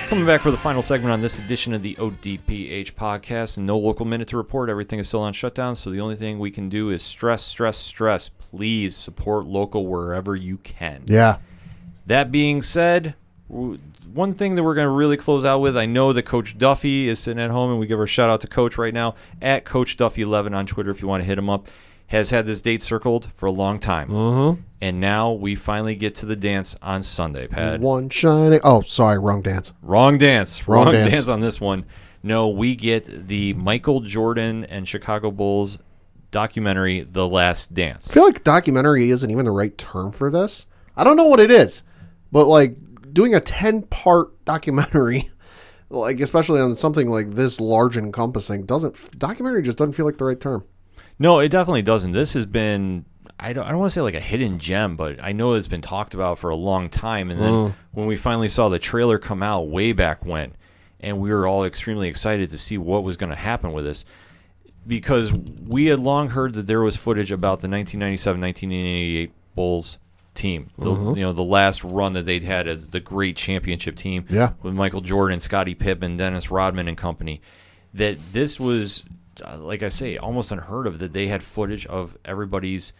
[0.08, 3.58] Coming back for the final segment on this edition of the ODPH podcast.
[3.58, 4.68] No local minute to report.
[4.70, 5.74] Everything is still on shutdown.
[5.76, 8.28] So the only thing we can do is stress, stress, stress.
[8.28, 11.02] Please support local wherever you can.
[11.06, 11.38] Yeah.
[12.06, 13.14] That being said,
[13.50, 13.78] w-
[14.14, 17.08] one thing that we're going to really close out with, I know that Coach Duffy
[17.08, 19.64] is sitting at home, and we give a shout out to Coach right now at
[19.64, 21.66] Coach Duffy11 on Twitter if you want to hit him up.
[22.08, 24.60] Has had this date circled for a long time, Mm-hmm.
[24.82, 27.46] and now we finally get to the dance on Sunday.
[27.46, 28.60] Pat, One shining.
[28.62, 29.72] Oh, sorry, wrong dance.
[29.80, 31.14] wrong dance, Wrong wrong, dance.
[31.14, 31.28] dance.
[31.30, 31.86] on this one.
[32.22, 35.78] No, we get the Michael Jordan and Chicago Bulls
[36.30, 38.10] documentary, The Last Dance.
[38.10, 40.66] I feel like documentary isn't even the right term for this.
[40.96, 41.82] I don't know what it is,
[42.30, 42.76] but like
[43.12, 45.30] doing a ten part documentary,
[45.90, 50.24] like especially on something like this large encompassing, doesn't documentary just doesn't feel like the
[50.24, 50.64] right term.
[51.18, 52.12] No, it definitely doesn't.
[52.12, 53.04] This has been
[53.38, 55.68] I don't I don't want to say like a hidden gem, but I know it's
[55.68, 57.30] been talked about for a long time.
[57.30, 57.74] And then mm.
[57.90, 60.54] when we finally saw the trailer come out way back when,
[61.00, 64.04] and we were all extremely excited to see what was going to happen with this,
[64.86, 69.98] because we had long heard that there was footage about the 1997-1988 Bulls
[70.34, 74.24] team, the, you know the last run that they'd had as the great championship team,
[74.30, 74.52] Yeah.
[74.62, 77.40] with Michael Jordan, Scottie Pippen, Dennis Rodman, and company.
[77.94, 79.04] That this was,
[79.44, 82.94] uh, like I say, almost unheard of that they had footage of everybody's,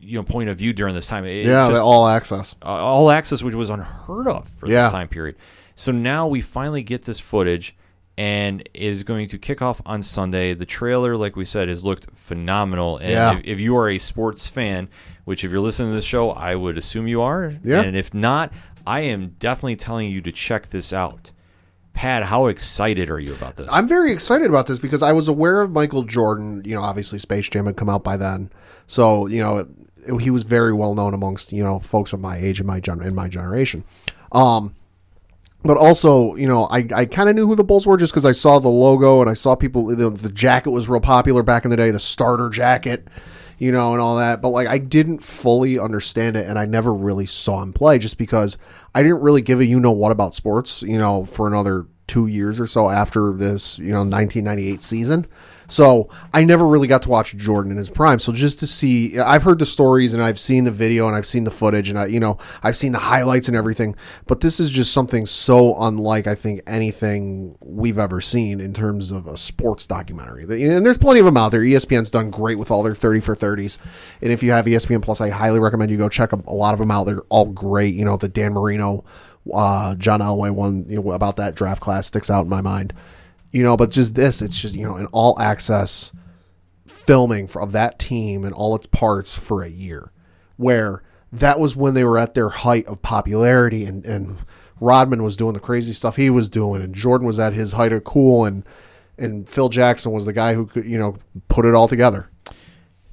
[0.00, 1.24] you know, point of view during this time.
[1.24, 2.56] It yeah, just- all access.
[2.62, 4.82] uh, all access, which was unheard of for Yeah.
[4.84, 5.36] this time period.
[5.76, 7.76] So now we finally get this footage
[8.18, 10.52] and is going to kick off on Sunday.
[10.52, 12.98] The trailer, like we said, has looked phenomenal.
[12.98, 13.38] And Yeah.
[13.38, 14.88] if, if you are a sports fan,
[15.24, 17.54] which if you're listening to the show, I would assume you are.
[17.64, 17.82] Yeah.
[17.82, 18.52] And if not,
[18.86, 21.30] I am definitely telling you to check this out.
[21.94, 23.68] Pat, how excited are you about this?
[23.70, 26.62] I'm very excited about this because I was aware of Michael Jordan.
[26.64, 28.50] You know, obviously Space Jam had come out by then,
[28.86, 29.68] so you know it-
[30.20, 33.02] he was very well known amongst you know folks of my age and my gen-
[33.02, 33.84] in my generation.
[34.32, 34.74] Um,
[35.64, 38.26] but also, you know, I, I kind of knew who the Bulls were just because
[38.26, 39.86] I saw the logo and I saw people.
[39.94, 43.06] The, the jacket was real popular back in the day, the starter jacket,
[43.58, 44.42] you know, and all that.
[44.42, 48.18] But like, I didn't fully understand it, and I never really saw him play just
[48.18, 48.58] because
[48.94, 52.26] I didn't really give a you know what about sports, you know, for another two
[52.26, 55.26] years or so after this, you know, 1998 season.
[55.68, 58.18] So I never really got to watch Jordan in his prime.
[58.18, 61.26] So just to see, I've heard the stories and I've seen the video and I've
[61.26, 63.96] seen the footage and I, you know, I've seen the highlights and everything.
[64.26, 69.10] But this is just something so unlike I think anything we've ever seen in terms
[69.10, 70.42] of a sports documentary.
[70.42, 71.62] And there's plenty of them out there.
[71.62, 73.78] ESPN's done great with all their 30 for 30s.
[74.20, 76.80] And if you have ESPN Plus, I highly recommend you go check a lot of
[76.80, 77.04] them out.
[77.04, 77.94] They're all great.
[77.94, 79.04] You know, the Dan Marino,
[79.52, 82.92] uh, John Elway one you know, about that draft class sticks out in my mind
[83.52, 86.12] you know but just this it's just you know an all access
[86.86, 90.12] filming of that team and all its parts for a year
[90.56, 94.38] where that was when they were at their height of popularity and and
[94.80, 97.92] Rodman was doing the crazy stuff he was doing and Jordan was at his height
[97.92, 98.64] of cool and
[99.18, 102.28] and Phil Jackson was the guy who could you know put it all together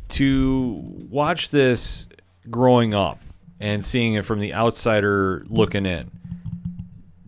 [0.10, 2.08] to watch this
[2.50, 3.22] growing up
[3.60, 6.12] and seeing it from the outsider looking in.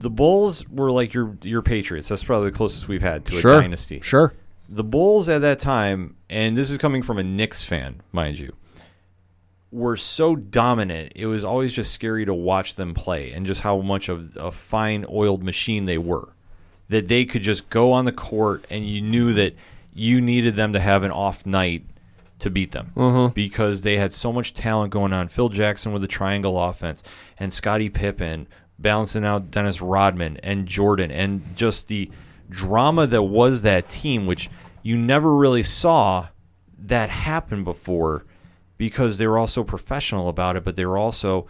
[0.02, 2.08] The Bulls were like your your Patriots.
[2.10, 4.00] That's probably the closest we've had to a dynasty.
[4.02, 4.34] sure
[4.68, 8.56] The Bulls at that time, and this is coming from a Knicks fan, mind you,
[9.72, 11.14] were so dominant.
[11.16, 14.52] It was always just scary to watch them play and just how much of a
[14.52, 16.30] fine oiled machine they were.
[16.90, 19.56] That they could just go on the court and you knew that
[19.94, 21.86] you needed them to have an off night
[22.40, 23.34] to beat them mm-hmm.
[23.34, 25.28] because they had so much talent going on.
[25.28, 27.04] Phil Jackson with the triangle offense
[27.38, 28.48] and Scottie Pippen
[28.82, 32.12] balancing out Dennis Rodman and Jordan and just the
[32.50, 34.50] drama that was that team, which
[34.84, 36.28] you never really saw
[36.78, 38.26] that happen before
[38.78, 41.48] because they were all so professional about it, but they were also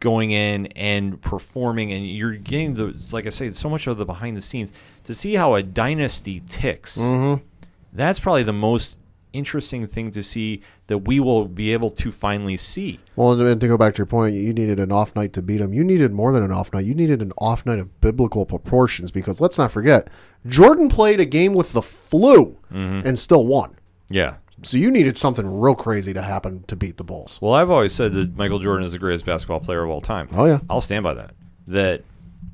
[0.00, 4.04] going in and performing and you're getting the like I say, so much of the
[4.04, 4.72] behind the scenes
[5.04, 6.98] to see how a dynasty ticks.
[6.98, 7.44] Mm-hmm.
[7.92, 8.98] That's probably the most
[9.32, 13.00] interesting thing to see that we will be able to finally see.
[13.16, 15.60] Well, and to go back to your point, you needed an off night to beat
[15.60, 15.72] him.
[15.72, 16.84] You needed more than an off night.
[16.84, 20.08] You needed an off night of biblical proportions because let's not forget,
[20.46, 23.06] Jordan played a game with the flu mm-hmm.
[23.06, 23.76] and still won.
[24.08, 24.36] Yeah.
[24.62, 27.38] So you needed something real crazy to happen to beat the Bulls.
[27.42, 30.28] Well, I've always said that Michael Jordan is the greatest basketball player of all time.
[30.32, 30.60] Oh, yeah.
[30.70, 31.34] I'll stand by that.
[31.66, 32.04] That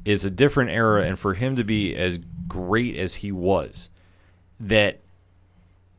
[0.05, 3.91] is a different era, and for him to be as great as he was,
[4.59, 5.01] that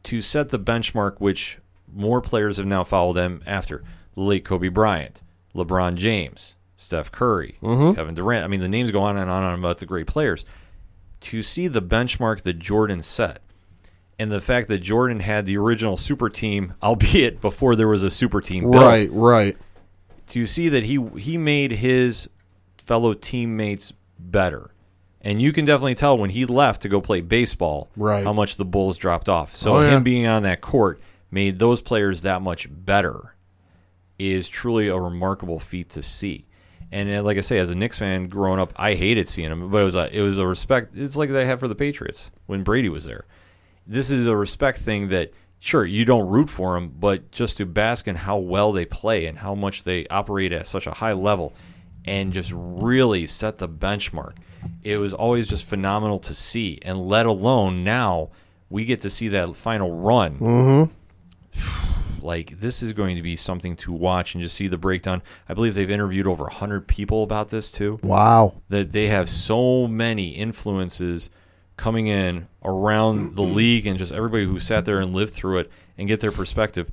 [0.04, 1.60] to set the benchmark, which
[1.94, 3.84] more players have now followed him after
[4.16, 5.22] the late Kobe Bryant,
[5.56, 7.94] LeBron James, Steph Curry, mm-hmm.
[7.94, 8.44] Kevin Durant.
[8.46, 10.46] I mean, the names go on and on and on about the great players.
[11.22, 13.42] To see the benchmark that Jordan set,
[14.18, 18.10] and the fact that Jordan had the original super team, albeit before there was a
[18.10, 19.58] super team built, Right, right.
[20.28, 22.30] to see that he he made his
[22.78, 24.72] fellow teammates better.
[25.30, 28.24] And you can definitely tell when he left to go play baseball Right.
[28.24, 29.56] how much the Bulls dropped off.
[29.56, 29.92] So Oh, yeah.
[29.98, 31.00] him being on that court
[31.30, 33.36] made those players that much better
[34.18, 36.46] is truly a remarkable feat to see.
[36.92, 39.70] And uh, like I say, as a Knicks fan growing up, I hated seeing him,
[39.70, 40.98] but it was a it was a respect.
[40.98, 43.26] It's like they had for the Patriots when Brady was there.
[43.86, 47.66] This is a respect thing that sure you don't root for them, but just to
[47.68, 51.14] bask in how well they play and how much they operate at such a high
[51.14, 51.54] level,
[52.06, 54.34] and just really set the benchmark.
[54.84, 58.30] It was always just phenomenal to see, and let alone now
[58.70, 62.22] we get to see that final run Mm-hmm.
[62.22, 65.22] like this is going to be something to watch and just see the breakdown.
[65.48, 68.00] I believe they've interviewed over 100 people about this too.
[68.04, 68.56] Wow.
[68.70, 71.30] That they have so many influences
[71.78, 75.72] coming in around the league and just everybody who sat there and lived through it
[75.98, 76.92] and get their perspective.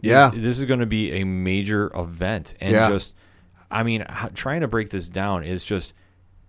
[0.00, 0.30] Yeah.
[0.30, 2.88] This, this is going to be a major event and Yeah.
[2.88, 3.14] just
[3.68, 5.92] I mean trying to break this down is just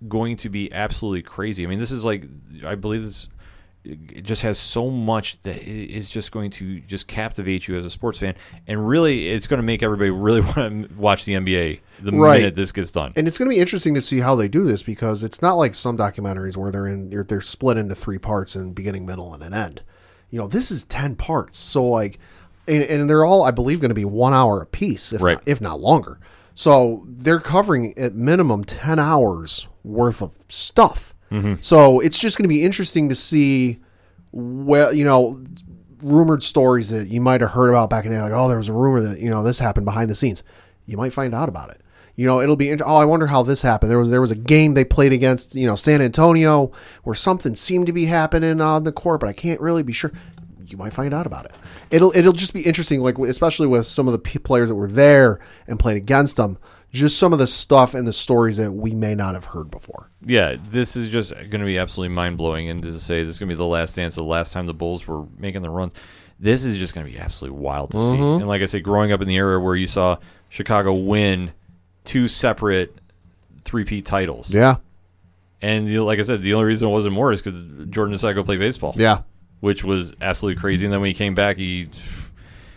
[0.08, 1.64] going to be absolutely crazy.
[1.64, 2.24] I mean, this is like
[2.66, 3.28] I believe this
[3.84, 7.90] it just has so much that i- just going to just captivate you as a
[7.90, 8.36] sports fan,
[8.68, 10.56] and really, it's going to make everybody really want
[10.90, 12.42] to watch the NBA the Right.
[12.42, 13.14] minute this gets done.
[13.16, 15.54] And it's going to be interesting to see how they do this because it's not
[15.54, 19.34] like some documentaries where they're in they're, they're split into three parts and beginning, middle,
[19.34, 19.82] and an end.
[20.30, 22.20] You know, this is ten parts, so like,
[22.68, 25.36] and, and they're all I believe going to be one hour apiece, if Right.
[25.36, 26.20] not, if not longer.
[26.58, 31.14] So they're covering at minimum ten hours worth of stuff.
[31.30, 31.62] Mm-hmm.
[31.62, 33.78] So it's just going to be interesting to see,
[34.32, 35.44] well, you know,
[36.02, 38.58] rumored stories that you might have heard about back in the day, like, oh, there
[38.58, 40.42] was a rumor that you know this happened behind the scenes.
[40.88, 41.82] You might find out about it.
[42.16, 42.74] You know, it'll be.
[42.82, 43.92] Oh, I wonder how this happened.
[43.92, 46.72] There was there was a game they played against you know San Antonio
[47.04, 50.12] where something seemed to be happening on the court, but I can't really be sure.
[50.68, 51.56] You might find out about it.
[51.92, 54.88] It'll it'll just be interesting, like especially with some of the p- players that were
[54.88, 56.58] there and played against them.
[56.94, 60.10] Just some of the stuff and the stories that we may not have heard before.
[60.26, 62.70] yeah, this is just going to be absolutely mind blowing.
[62.70, 64.74] And to say this is going to be the last dance, the last time the
[64.74, 65.94] Bulls were making the runs,
[66.40, 68.06] this is just going to be absolutely wild to see.
[68.06, 68.40] Mm-hmm.
[68.42, 71.52] And like I said, growing up in the era where you saw Chicago win
[72.06, 72.96] two separate
[73.66, 74.78] three-peat titles, Yeah,
[75.62, 78.14] and you know, like I said, the only reason it wasn't more is because Jordan
[78.14, 78.94] decided to play baseball.
[78.96, 79.20] yeah,
[79.60, 80.86] which was absolutely crazy.
[80.86, 81.90] And then when he came back, he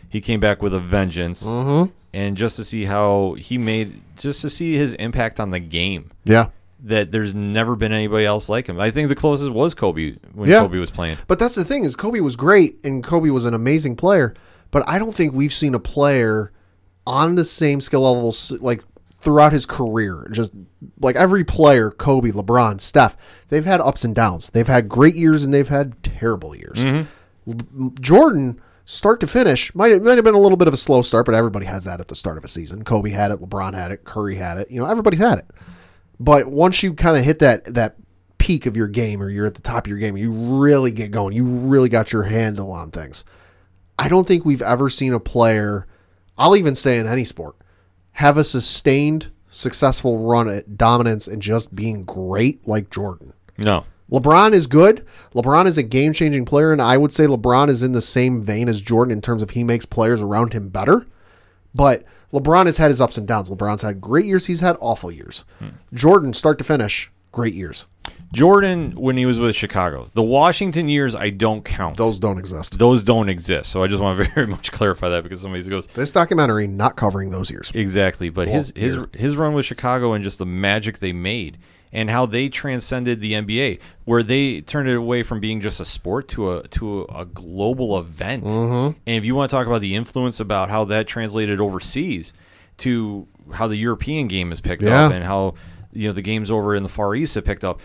[0.08, 1.42] he came back with a vengeance.
[1.42, 1.90] mm-hmm.
[2.12, 6.10] And just to see how he made, just to see his impact on the game,
[6.24, 6.48] yeah.
[6.82, 8.80] that there's never been anybody else like him.
[8.80, 10.60] I think the closest was Kobe when Yeah.
[10.62, 11.18] Kobe was playing.
[11.28, 14.34] But that's the thing is Kobe was great and Kobe was an amazing player,
[14.72, 16.50] but I don't think we've seen a player
[17.06, 18.82] on the same skill level like
[19.20, 20.26] throughout his career.
[20.30, 20.52] Just
[20.98, 23.16] like every player, Kobe, LeBron, Steph,
[23.48, 24.50] they've had ups and downs.
[24.50, 26.84] They've had great years and they've had terrible years.
[26.84, 27.82] Mm-hmm.
[27.82, 30.78] L- Jordan, start to finish, might have, might have been a little bit of a
[30.78, 32.82] slow start, but everybody has that at the start of a season.
[32.82, 34.70] Kobe had it, LeBron had it, Curry had it.
[34.70, 35.46] You know, everybody's had it.
[36.18, 37.96] But once you kind of hit that that
[38.38, 41.10] peak of your game, or you're at the top of your game, you really get
[41.10, 41.34] going.
[41.34, 43.24] You really got your handle on things.
[43.98, 45.86] I don't think we've ever seen a player.
[46.36, 47.56] I'll even say in any sport
[48.20, 53.32] have a sustained, successful run at dominance and just being great like Jordan.
[53.56, 55.06] No, LeBron is good.
[55.34, 58.42] LeBron is a game changing player, and I would say LeBron is in the same
[58.42, 61.06] vein as Jordan in terms of he makes players around him better.
[61.74, 63.48] But LeBron has had his ups and downs.
[63.48, 65.46] LeBron's had great years, he's had awful years.
[65.58, 65.68] Hmm.
[65.94, 67.86] Jordan, start to finish, great years.
[68.32, 70.08] Jordan when he was with Chicago.
[70.14, 71.96] The Washington years I don't count.
[71.96, 72.78] Those don't exist.
[72.78, 73.70] those don't exist.
[73.70, 76.96] So I just want to very much clarify that because somebody goes This documentary not
[76.96, 77.72] covering those years.
[77.74, 79.08] Exactly, but his Well, his here.
[79.14, 81.58] his run with Chicago and just the magic they made
[81.92, 85.84] and how they transcended the NBA, where they turned it away from being just a
[85.84, 88.44] sport to a to a, global event.
[88.44, 88.96] Mm-hmm.
[89.06, 92.32] And if you want to talk about the influence about how that translated overseas
[92.78, 95.06] to how the European game has picked Yeah.
[95.06, 95.54] up and how
[95.92, 97.80] you know the games over in the Far East have picked up.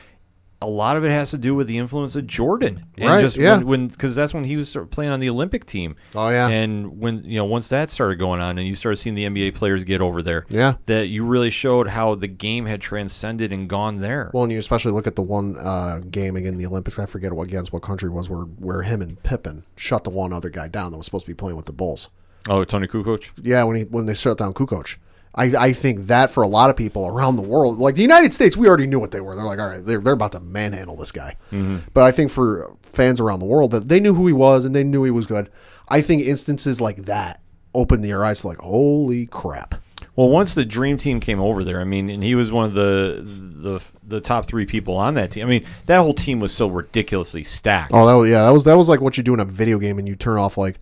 [0.62, 3.36] A lot of it has to do with the influence of Jordan, and Right, just
[3.38, 3.60] yeah.
[3.60, 5.96] when because that's when he was sort of playing on the Olympic team.
[6.16, 6.48] Oh, yeah.
[6.48, 9.54] and when you know once that started going on, and you started seeing the NBA
[9.56, 10.76] players get over there, Yeah.
[10.86, 14.32] that you really showed how the game had transcended and gone there.
[14.34, 16.98] Well, and you especially look at the one uh, game again in the Olympics.
[17.00, 20.10] I forget what against what country it was where where him and Pippen shut the
[20.10, 22.10] one other guy down that was supposed to be playing with the Bulls.
[22.50, 23.32] oh, Toni Kukoc.
[23.44, 24.96] Yeah, when he when they shut down Kukoc.
[25.36, 28.34] I, I think that for a lot of people around the world, like the United
[28.34, 29.36] States, we already knew what they were.
[29.36, 31.36] They're like, all right, they're, they're about to manhandle this guy.
[31.52, 31.80] Mm-hmm.
[31.94, 34.74] But I think for fans around the world, that they knew who he was and
[34.74, 35.52] they knew he was good.
[35.90, 37.42] I think instances like that
[37.74, 39.76] opened their eyes to like, holy crap.
[40.16, 42.74] Well, once the dream team came over there, I mean, and he was one of
[42.74, 45.46] the the the top three people on that team.
[45.46, 47.92] I mean, that whole team was so ridiculously stacked.
[47.94, 49.78] Oh, that was, yeah, that was that was like what you do in a video
[49.78, 50.80] game and you turn off like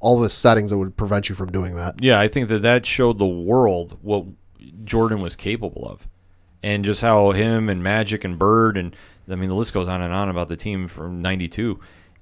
[0.00, 2.02] all the settings that would prevent you from doing that.
[2.02, 4.24] Yeah, I think that that showed the world what
[4.84, 6.06] Jordan was capable of,
[6.62, 8.94] and just how him and Magic and Bird and
[9.28, 11.80] I mean the list goes on and on about the team from '92,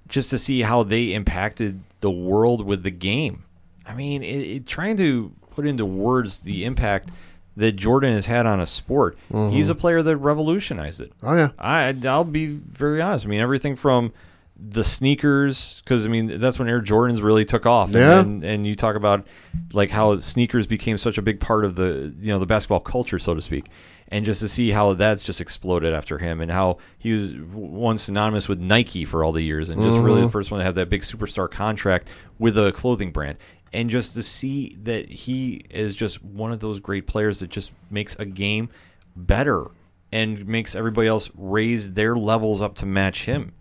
[0.09, 3.45] just to see how they impacted the world with the game.
[3.87, 7.11] I mean, it, it, trying to put into words the impact
[7.57, 9.17] that Jordan has had on a sport.
[9.29, 9.71] He's mm-hmm.
[9.71, 11.13] a player that revolutionized it.
[11.23, 11.51] Oh yeah.
[11.59, 13.27] I I'll be very honest.
[13.27, 14.13] I mean, everything from
[14.57, 17.91] the sneakers, because I mean that's when Air Jordans really took off.
[17.91, 18.21] Yeah.
[18.21, 19.27] And, and you talk about
[19.73, 23.19] like how sneakers became such a big part of the you know the basketball culture,
[23.19, 23.67] so to speak.
[24.09, 28.03] And just to see how that's just exploded after him, and how he was once
[28.03, 30.33] synonymous with Nike for all the years, and just really the mm-hmm.
[30.33, 33.39] first one to have that big superstar contract with a clothing brand,
[33.73, 37.73] and just to see that he is just one of those great players that just
[37.91, 38.69] makes a game
[39.17, 39.69] better
[40.13, 43.53] and makes everybody else raise their levels up to match him.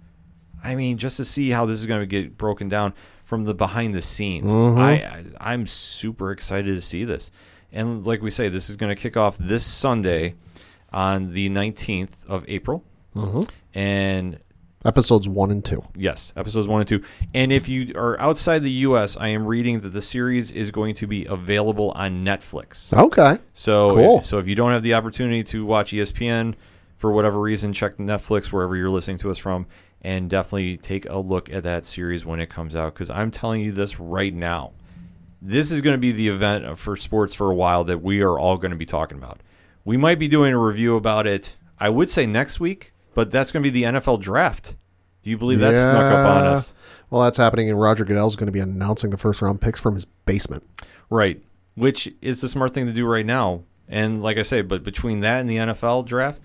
[0.63, 2.93] I mean, just to see how this is going to get broken down
[3.23, 4.79] from the behind the scenes, mm-hmm.
[4.79, 7.31] I, I I'm super excited to see this.
[7.71, 10.35] And like we say, this is going to kick off this Sunday
[10.91, 12.83] on the 19th of April.
[13.15, 13.43] Mm-hmm.
[13.77, 14.39] And
[14.85, 15.81] Episodes one and two.
[15.95, 17.03] Yes, episodes one and two.
[17.33, 20.93] And if you are outside the U.S., I am reading that the series is going
[20.95, 22.91] to be available on Netflix.
[22.91, 23.37] Okay.
[23.53, 24.23] So, Cool.
[24.23, 26.55] so if you don't have the opportunity to watch ESPN
[26.97, 29.67] for whatever reason, check Netflix wherever you're listening to us from,
[30.03, 32.93] and definitely take a look at that series when it comes out.
[32.93, 34.73] Because I'm telling you this right now,
[35.41, 38.21] this is going to be the event uh, for sports for a while that we
[38.21, 39.41] are all going to be talking about.
[39.85, 41.55] We might be doing a review about it.
[41.79, 44.75] I would say next week, but that's going to be the NFL draft.
[45.21, 46.73] Do you believe that snuck up on us?
[47.09, 49.93] Well, that's happening, and Roger Goodell's going to be announcing the first round picks from
[49.93, 50.67] his basement.
[51.09, 51.39] Right.
[51.75, 53.63] Which is the smart thing to do right now.
[53.87, 56.41] And like I say, but between that and the NFL draft,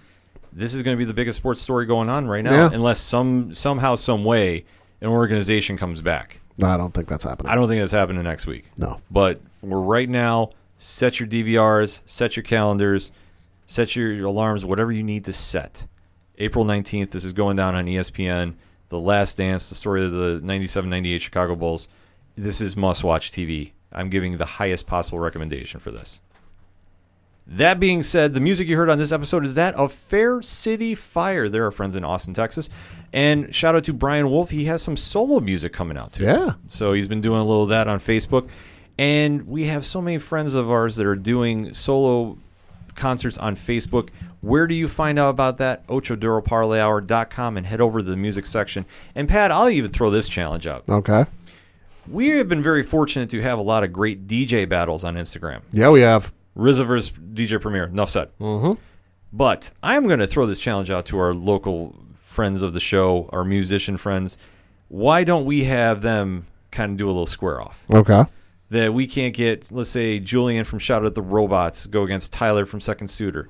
[0.53, 2.53] this is going to be the biggest sports story going on right now.
[2.53, 2.71] Yeah.
[2.73, 4.65] Unless some somehow, some way,
[5.01, 6.41] an organization comes back.
[6.59, 7.51] No, I don't think that's happening.
[7.51, 8.71] I don't think that's happening next week.
[8.77, 9.01] No.
[9.11, 13.13] But for right now, set your DVRs, set your calendars,
[13.67, 15.87] set your alarms, whatever you need to set.
[16.39, 18.55] April 19th, this is going down on ESPN.
[18.89, 21.89] The Last Dance, the story of the 97 98 Chicago Bulls.
[22.37, 23.73] This is must watch TV.
[23.93, 26.21] I'm giving the highest possible recommendation for this.
[27.49, 30.95] That being said, the music you heard on this episode is that of Fair City
[30.95, 31.49] Fire.
[31.49, 32.69] They're our friends in Austin, Texas.
[33.11, 34.51] And shout out to Brian Wolf.
[34.51, 36.25] He has some solo music coming out too.
[36.25, 36.55] Yeah.
[36.69, 38.49] So he's been doing a little of that on Facebook.
[38.99, 42.37] And we have so many friends of ours that are doing solo
[42.97, 44.11] concerts on Facebook.
[44.43, 45.87] Where do you find out about that?
[45.87, 48.85] OchoDuroParlayHour.com and head over to the music section.
[49.15, 50.85] And Pat, I'll even throw this challenge out.
[50.87, 51.25] Okay.
[52.07, 55.63] We have been very fortunate to have a lot of great DJ battles on Instagram.
[55.73, 56.33] Yeah, we have.
[56.59, 57.85] RZA versus DJ Premier.
[57.85, 58.37] Enough said.
[58.39, 58.73] Mm-hmm.
[59.33, 63.29] But I'm going to throw this challenge out to our local friends of the show,
[63.33, 64.39] our musician friends.
[64.89, 67.85] Why don't we have them kind of do a little square off?
[67.91, 68.25] Okay.
[68.71, 72.67] That we can't get, let's say, Julian from Shout at the Robots go against Tyler
[72.67, 73.47] from Second Suitor.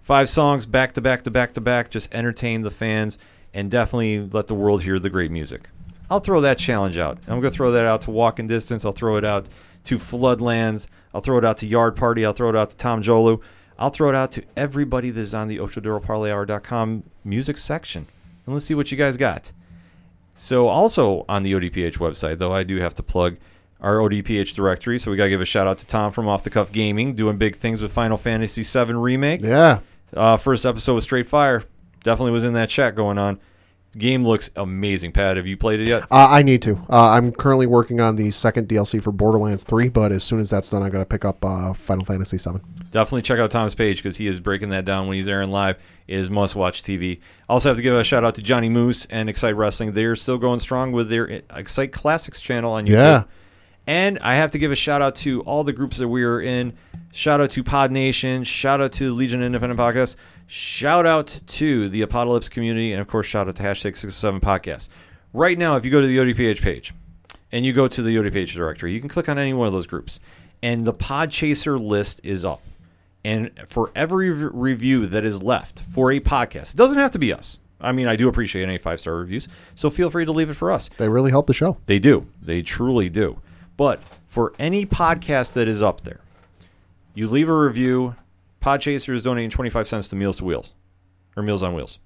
[0.00, 3.18] Five songs back to back to back to back, just entertain the fans
[3.54, 5.68] and definitely let the world hear the great music.
[6.10, 7.18] I'll throw that challenge out.
[7.28, 8.84] I'm going to throw that out to Walking Distance.
[8.84, 9.46] I'll throw it out
[9.84, 10.88] to Floodlands.
[11.14, 12.24] I'll throw it out to Yard Party.
[12.24, 13.40] I'll throw it out to Tom Jolu.
[13.78, 18.06] I'll throw it out to everybody that's on the OchoDuroParlayHour.com music section.
[18.44, 19.52] And let's see what you guys got.
[20.34, 23.36] So, also on the ODPH website, though, I do have to plug
[23.80, 24.98] our ODPH directory.
[24.98, 27.14] So, we got to give a shout out to Tom from Off the Cuff Gaming,
[27.14, 29.42] doing big things with Final Fantasy VII Remake.
[29.42, 29.80] Yeah.
[30.14, 31.64] Uh, first episode was Straight Fire.
[32.02, 33.38] Definitely was in that chat going on.
[33.98, 35.10] Game looks amazing.
[35.10, 36.02] Pat, have you played it yet?
[36.04, 36.76] Uh, I need to.
[36.88, 40.50] Uh, I'm currently working on the second DLC for Borderlands 3, but as soon as
[40.50, 42.60] that's done, I'm going to pick up uh, Final Fantasy 7.
[42.92, 45.76] Definitely check out Tom's page because he is breaking that down when he's airing live.
[46.06, 47.20] It is must watch TV.
[47.48, 49.92] Also have to give a shout out to Johnny Moose and Excite Wrestling.
[49.92, 52.90] They're still going strong with their Excite Classics channel on YouTube.
[52.90, 53.24] Yeah.
[53.86, 56.40] And I have to give a shout out to all the groups that we are
[56.40, 56.74] in.
[57.12, 58.44] Shout out to Pod Nation.
[58.44, 60.14] Shout out to Legion Independent Podcast.
[60.52, 62.90] Shout out to the Apocalypse community.
[62.90, 64.88] And of course, shout out to hashtag 607 Podcast.
[65.32, 66.92] Right now, if you go to the ODPH page
[67.52, 69.86] and you go to the ODPH directory, you can click on any one of those
[69.86, 70.18] groups.
[70.60, 72.62] And the Podchaser list is up.
[73.24, 77.20] And for every re- review that is left for a podcast, it doesn't have to
[77.20, 77.60] be us.
[77.80, 79.46] I mean, I do appreciate any five star reviews.
[79.76, 80.90] So feel free to leave it for us.
[80.96, 81.76] They really help the show.
[81.86, 82.26] They do.
[82.42, 83.40] They truly do.
[83.76, 86.22] But for any podcast that is up there,
[87.14, 88.16] you leave a review.
[88.60, 90.74] Podchaser is donating 25 cents to Meals to Wheels
[91.36, 91.98] or Meals on Wheels.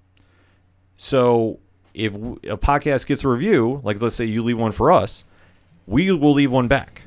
[0.96, 1.58] So
[1.92, 5.24] if a podcast gets a review, like let's say you leave one for us,
[5.86, 7.02] we will leave one back.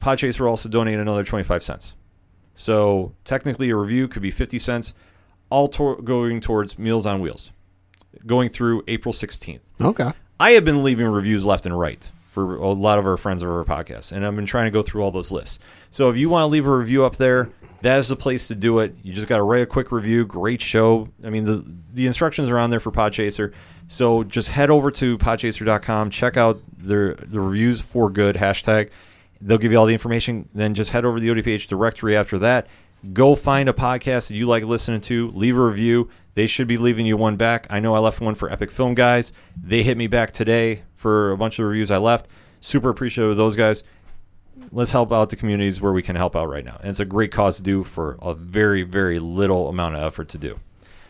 [0.00, 1.94] Podchaser also donate another 25 cents.
[2.54, 4.94] So technically, a review could be 50 cents,
[5.50, 7.52] all tor- going towards Meals on Wheels,
[8.26, 9.60] going through April 16th.
[9.80, 10.10] Okay.
[10.38, 13.50] I have been leaving reviews left and right for a lot of our friends of
[13.50, 15.58] our podcast, and I've been trying to go through all those lists.
[15.90, 17.50] So if you want to leave a review up there,
[17.82, 18.94] that is the place to do it.
[19.02, 20.26] You just got to write a quick review.
[20.26, 21.08] Great show.
[21.24, 23.52] I mean, the the instructions are on there for Podchaser.
[23.88, 28.90] So just head over to podchaser.com, check out their the reviews for good hashtag.
[29.40, 30.48] They'll give you all the information.
[30.54, 32.68] Then just head over to the ODPH directory after that.
[33.12, 36.10] Go find a podcast that you like listening to, leave a review.
[36.34, 37.66] They should be leaving you one back.
[37.70, 39.32] I know I left one for Epic Film Guys.
[39.60, 42.28] They hit me back today for a bunch of reviews I left.
[42.60, 43.82] Super appreciative of those guys.
[44.72, 46.76] Let's help out the communities where we can help out right now.
[46.80, 50.28] And it's a great cause to do for a very, very little amount of effort
[50.30, 50.60] to do.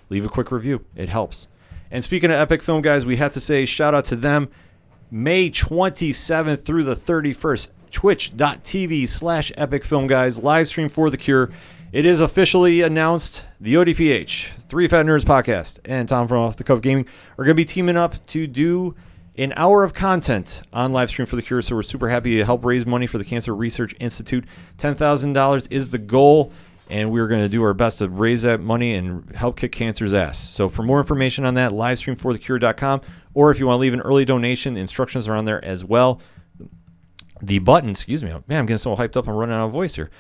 [0.09, 1.47] Leave a quick review, it helps.
[1.91, 4.49] And speaking of Epic Film Guys, we have to say shout out to them.
[5.11, 11.51] May 27th through the 31st, twitch.tv slash epic film guys, live stream for The Cure.
[11.93, 16.63] It is officially announced the ODPH, Three Fat Nerds podcast, and Tom from Off the
[16.63, 18.95] Cuff Gaming are going to be teaming up to do
[19.41, 21.63] an hour of content on live stream for The Cure.
[21.63, 24.45] So we're super happy to help raise money for the Cancer Research Institute.
[24.77, 26.53] $10,000 is the goal
[26.91, 30.13] and we're going to do our best to raise that money and help kick cancer's
[30.13, 30.39] ass.
[30.39, 33.01] So for more information on that, livestreamforthecure.com,
[33.33, 35.85] or if you want to leave an early donation, the instructions are on there as
[35.85, 36.21] well.
[37.41, 39.95] The button, excuse me, man, I'm getting so hyped up, I'm running out of voice
[39.95, 40.11] here,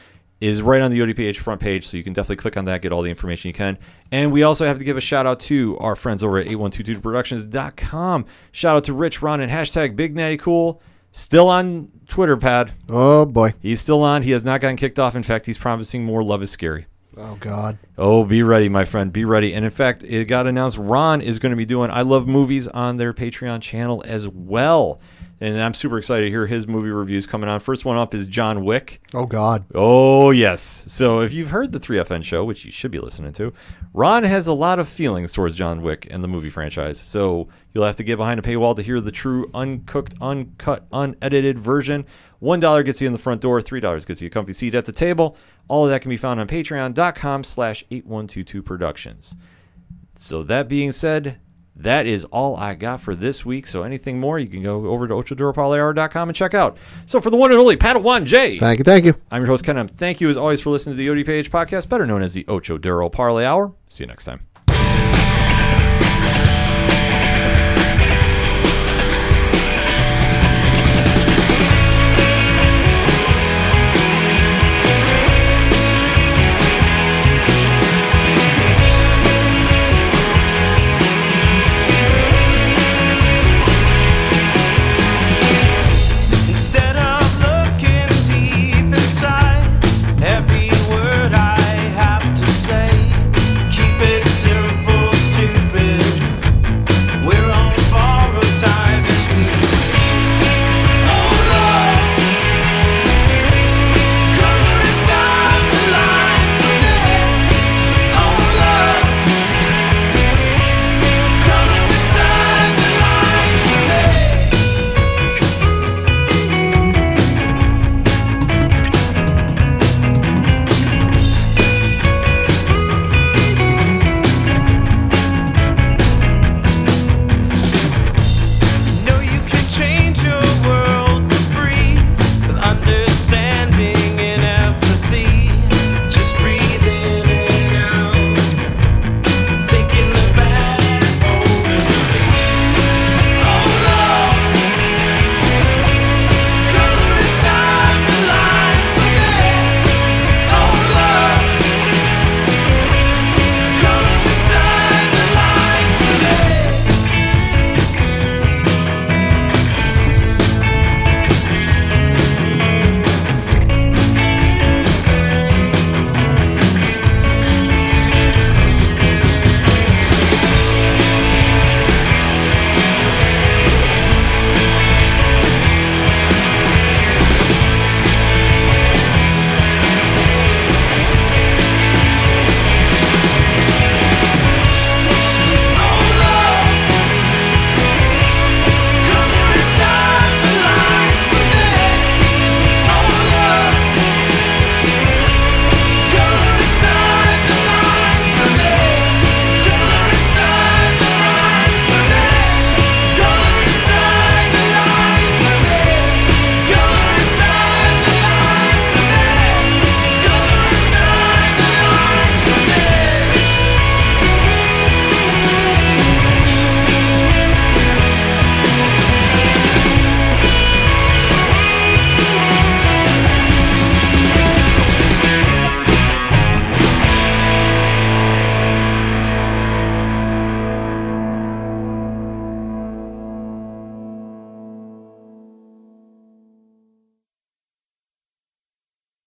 [0.40, 2.92] is right on the ODPH front page, so you can definitely click on that, get
[2.92, 3.78] all the information you can.
[4.10, 8.24] And we also have to give a shout out to our friends over at 8122productions.com.
[8.52, 10.80] Shout out to Rich, Ron, and hashtag Big Natty Cool.
[11.12, 12.72] Still on Twitter, pad.
[12.88, 13.52] Oh boy.
[13.60, 14.22] He's still on.
[14.22, 15.16] He has not gotten kicked off.
[15.16, 16.86] In fact, he's promising more Love is Scary.
[17.16, 17.78] Oh God.
[17.98, 19.12] Oh, be ready, my friend.
[19.12, 19.52] Be ready.
[19.52, 22.68] And in fact, it got announced Ron is going to be doing I Love Movies
[22.68, 25.00] on their Patreon channel as well.
[25.42, 27.60] And I'm super excited to hear his movie reviews coming on.
[27.60, 29.00] First one up is John Wick.
[29.14, 29.64] Oh God.
[29.74, 30.60] Oh, yes.
[30.60, 33.54] So if you've heard the 3FN show, which you should be listening to,
[33.94, 37.00] Ron has a lot of feelings towards John Wick and the movie franchise.
[37.00, 41.58] So you'll have to get behind a paywall to hear the true, uncooked, uncut, unedited
[41.58, 42.04] version.
[42.42, 43.62] $1 gets you in the front door.
[43.62, 45.38] $3 gets you a comfy seat at the table.
[45.68, 49.36] All of that can be found on patreon.com slash 8122 productions.
[50.16, 51.38] So that being said,
[51.82, 53.66] that is all I got for this week.
[53.66, 56.76] So anything more, you can go over to ochoduroparlayhour.com and check out.
[57.06, 58.84] So for the one and only Padawan J, Thank you.
[58.84, 59.14] Thank you.
[59.30, 59.88] I'm your host, Ken.
[59.88, 62.78] Thank you as always for listening to the ODPH podcast, better known as the Ocho
[62.78, 63.72] Duro Parlay Hour.
[63.88, 64.49] See you next time.